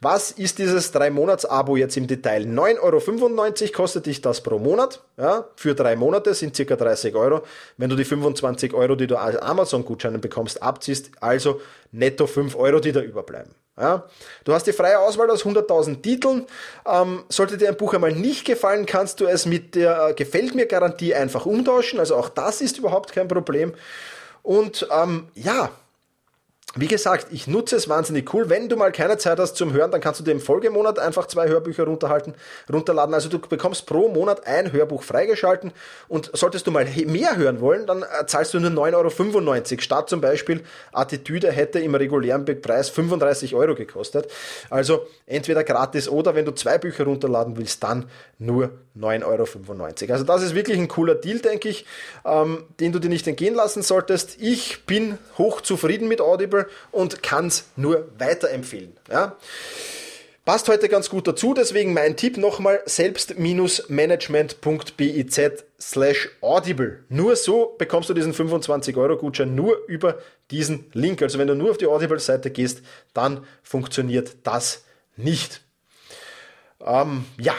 Was 0.00 0.30
ist 0.30 0.58
dieses 0.58 0.94
3-Monats-Abo 0.94 1.76
jetzt 1.76 1.96
im 1.96 2.06
Detail? 2.06 2.42
9,95 2.42 2.80
Euro 2.80 3.72
kostet 3.72 4.06
dich 4.06 4.20
das 4.20 4.40
pro 4.40 4.58
Monat. 4.58 5.02
Ja, 5.16 5.48
für 5.56 5.74
drei 5.74 5.96
Monate 5.96 6.34
sind 6.34 6.54
circa 6.54 6.76
30 6.76 7.14
Euro. 7.16 7.42
Wenn 7.76 7.90
du 7.90 7.96
die 7.96 8.04
25 8.04 8.72
Euro, 8.72 8.94
die 8.94 9.08
du 9.08 9.16
als 9.16 9.36
Amazon-Gutscheine 9.36 10.18
bekommst, 10.18 10.62
abziehst, 10.62 11.10
also 11.20 11.60
netto 11.90 12.28
5 12.28 12.54
Euro, 12.54 12.78
die 12.78 12.92
da 12.92 13.00
überbleiben. 13.00 13.52
Ja, 13.76 14.04
du 14.44 14.52
hast 14.52 14.66
die 14.66 14.72
freie 14.72 14.98
Auswahl 14.98 15.30
aus 15.30 15.44
100.000 15.44 16.02
Titeln. 16.02 16.46
Ähm, 16.86 17.24
sollte 17.28 17.56
dir 17.56 17.68
ein 17.68 17.76
Buch 17.76 17.94
einmal 17.94 18.12
nicht 18.12 18.44
gefallen, 18.44 18.86
kannst 18.86 19.20
du 19.20 19.26
es 19.26 19.46
mit 19.46 19.74
der 19.74 20.08
äh, 20.08 20.14
Gefällt 20.14 20.54
mir 20.54 20.66
Garantie 20.66 21.14
einfach 21.14 21.46
umtauschen. 21.46 21.98
Also 21.98 22.16
auch 22.16 22.28
das 22.28 22.60
ist 22.60 22.78
überhaupt 22.78 23.12
kein 23.12 23.28
Problem. 23.28 23.74
Und 24.42 24.88
ähm, 24.92 25.28
ja, 25.34 25.70
wie 26.76 26.86
gesagt, 26.86 27.28
ich 27.30 27.46
nutze 27.46 27.76
es 27.76 27.88
wahnsinnig 27.88 28.32
cool. 28.34 28.50
Wenn 28.50 28.68
du 28.68 28.76
mal 28.76 28.92
keine 28.92 29.16
Zeit 29.16 29.38
hast 29.38 29.56
zum 29.56 29.72
Hören, 29.72 29.90
dann 29.90 30.02
kannst 30.02 30.20
du 30.20 30.24
dir 30.24 30.32
im 30.32 30.40
Folgemonat 30.40 30.98
einfach 30.98 31.26
zwei 31.26 31.48
Hörbücher 31.48 31.84
runterladen. 31.84 33.14
Also 33.14 33.30
du 33.30 33.38
bekommst 33.38 33.86
pro 33.86 34.08
Monat 34.08 34.46
ein 34.46 34.70
Hörbuch 34.70 35.02
freigeschalten 35.02 35.72
und 36.08 36.30
solltest 36.34 36.66
du 36.66 36.70
mal 36.70 36.84
mehr 37.06 37.36
hören 37.36 37.62
wollen, 37.62 37.86
dann 37.86 38.02
äh, 38.02 38.26
zahlst 38.26 38.52
du 38.52 38.60
nur 38.60 38.70
9,95 38.70 39.72
Euro. 39.72 39.80
Statt 39.80 40.10
zum 40.10 40.20
Beispiel 40.20 40.62
Attitüde 40.92 41.50
hätte 41.50 41.78
im 41.78 41.94
regulären 41.94 42.44
Preis 42.44 42.90
35 42.90 43.54
Euro 43.54 43.74
gekostet. 43.74 44.30
Also 44.68 45.06
entweder 45.26 45.64
gratis 45.64 46.08
oder 46.08 46.34
wenn 46.34 46.44
du 46.44 46.52
zwei 46.52 46.76
Bücher 46.76 47.04
runterladen 47.04 47.56
willst, 47.56 47.82
dann 47.82 48.10
nur 48.38 48.70
9,95 48.98 49.24
Euro. 49.24 50.12
Also 50.12 50.24
das 50.24 50.42
ist 50.42 50.54
wirklich 50.54 50.78
ein 50.78 50.88
cooler 50.88 51.14
Deal, 51.14 51.38
denke 51.38 51.68
ich, 51.68 51.86
ähm, 52.24 52.64
den 52.78 52.92
du 52.92 52.98
dir 52.98 53.08
nicht 53.08 53.26
entgehen 53.26 53.54
lassen 53.54 53.82
solltest. 53.82 54.36
Ich 54.40 54.84
bin 54.84 55.18
hoch 55.38 55.60
zufrieden 55.60 56.08
mit 56.08 56.20
Audible 56.20 56.57
Apple 56.58 56.70
und 56.90 57.22
kann 57.22 57.46
es 57.46 57.70
nur 57.76 58.10
weiterempfehlen. 58.18 58.96
Ja. 59.10 59.36
Passt 60.44 60.68
heute 60.68 60.88
ganz 60.88 61.08
gut 61.10 61.28
dazu, 61.28 61.52
deswegen 61.52 61.92
mein 61.92 62.16
Tipp 62.16 62.38
nochmal 62.38 62.80
selbst-management.biz 62.86 65.40
slash 65.78 66.30
audible. 66.40 67.04
Nur 67.10 67.36
so 67.36 67.74
bekommst 67.76 68.08
du 68.08 68.14
diesen 68.14 68.32
25 68.32 68.96
Euro 68.96 69.18
Gutschein 69.18 69.54
nur 69.54 69.76
über 69.88 70.16
diesen 70.50 70.86
Link. 70.94 71.20
Also 71.20 71.38
wenn 71.38 71.48
du 71.48 71.54
nur 71.54 71.72
auf 71.72 71.76
die 71.76 71.86
Audible-Seite 71.86 72.50
gehst, 72.50 72.80
dann 73.12 73.46
funktioniert 73.62 74.36
das 74.44 74.86
nicht. 75.16 75.60
Ähm, 76.80 77.26
ja, 77.38 77.54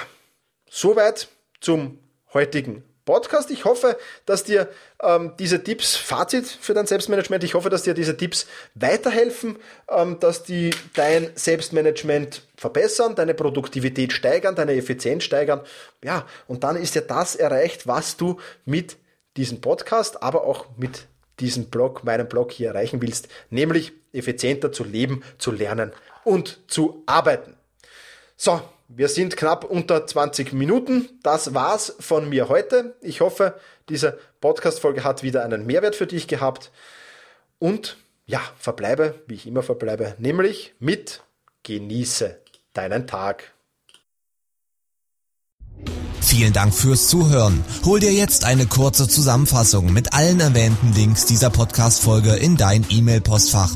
soweit 0.67 1.27
zum 1.61 1.99
heutigen 2.33 2.83
Podcast. 3.09 3.49
Ich 3.49 3.65
hoffe, 3.65 3.97
dass 4.27 4.43
dir 4.43 4.69
ähm, 5.01 5.33
diese 5.39 5.63
Tipps, 5.63 5.95
Fazit 5.95 6.45
für 6.45 6.75
dein 6.75 6.85
Selbstmanagement, 6.85 7.43
ich 7.43 7.55
hoffe, 7.55 7.71
dass 7.71 7.81
dir 7.81 7.95
diese 7.95 8.15
Tipps 8.15 8.45
weiterhelfen, 8.75 9.57
ähm, 9.89 10.19
dass 10.19 10.43
die 10.43 10.69
dein 10.93 11.31
Selbstmanagement 11.33 12.43
verbessern, 12.55 13.15
deine 13.15 13.33
Produktivität 13.33 14.13
steigern, 14.13 14.53
deine 14.53 14.75
Effizienz 14.75 15.23
steigern. 15.23 15.61
Ja, 16.03 16.27
und 16.45 16.63
dann 16.63 16.75
ist 16.75 16.93
ja 16.93 17.01
das 17.01 17.35
erreicht, 17.35 17.87
was 17.87 18.15
du 18.15 18.39
mit 18.65 18.97
diesem 19.37 19.59
Podcast, 19.59 20.21
aber 20.21 20.43
auch 20.43 20.67
mit 20.77 21.07
diesem 21.39 21.65
Blog, 21.65 22.03
meinem 22.03 22.29
Blog 22.29 22.51
hier 22.51 22.67
erreichen 22.67 23.01
willst, 23.01 23.27
nämlich 23.49 23.91
effizienter 24.13 24.71
zu 24.71 24.83
leben, 24.83 25.23
zu 25.39 25.51
lernen 25.51 25.93
und 26.23 26.59
zu 26.67 27.01
arbeiten. 27.07 27.55
So, 28.37 28.61
wir 28.89 29.07
sind 29.07 29.37
knapp 29.37 29.63
unter 29.63 30.05
20 30.05 30.51
Minuten. 30.51 31.07
Das 31.21 31.53
war's 31.53 31.95
von 31.99 32.27
mir 32.27 32.49
heute. 32.49 32.95
Ich 33.01 33.21
hoffe, 33.21 33.53
diese 33.87 34.17
Podcast-Folge 34.41 35.03
hat 35.03 35.21
wieder 35.21 35.45
einen 35.45 35.65
Mehrwert 35.65 35.95
für 35.95 36.07
dich 36.07 36.27
gehabt. 36.27 36.71
Und 37.59 37.97
ja, 38.25 38.41
verbleibe, 38.57 39.21
wie 39.27 39.35
ich 39.35 39.45
immer 39.45 39.61
verbleibe, 39.61 40.15
nämlich 40.17 40.73
mit 40.79 41.21
genieße 41.63 42.39
deinen 42.73 43.05
Tag. 43.05 43.53
Vielen 46.21 46.53
Dank 46.53 46.73
fürs 46.73 47.07
Zuhören. 47.07 47.63
Hol 47.85 47.99
dir 47.99 48.11
jetzt 48.11 48.43
eine 48.43 48.65
kurze 48.65 49.07
Zusammenfassung 49.07 49.93
mit 49.93 50.13
allen 50.13 50.39
erwähnten 50.39 50.93
Links 50.93 51.25
dieser 51.25 51.49
Podcast-Folge 51.49 52.35
in 52.35 52.57
dein 52.57 52.85
E-Mail-Postfach. 52.89 53.75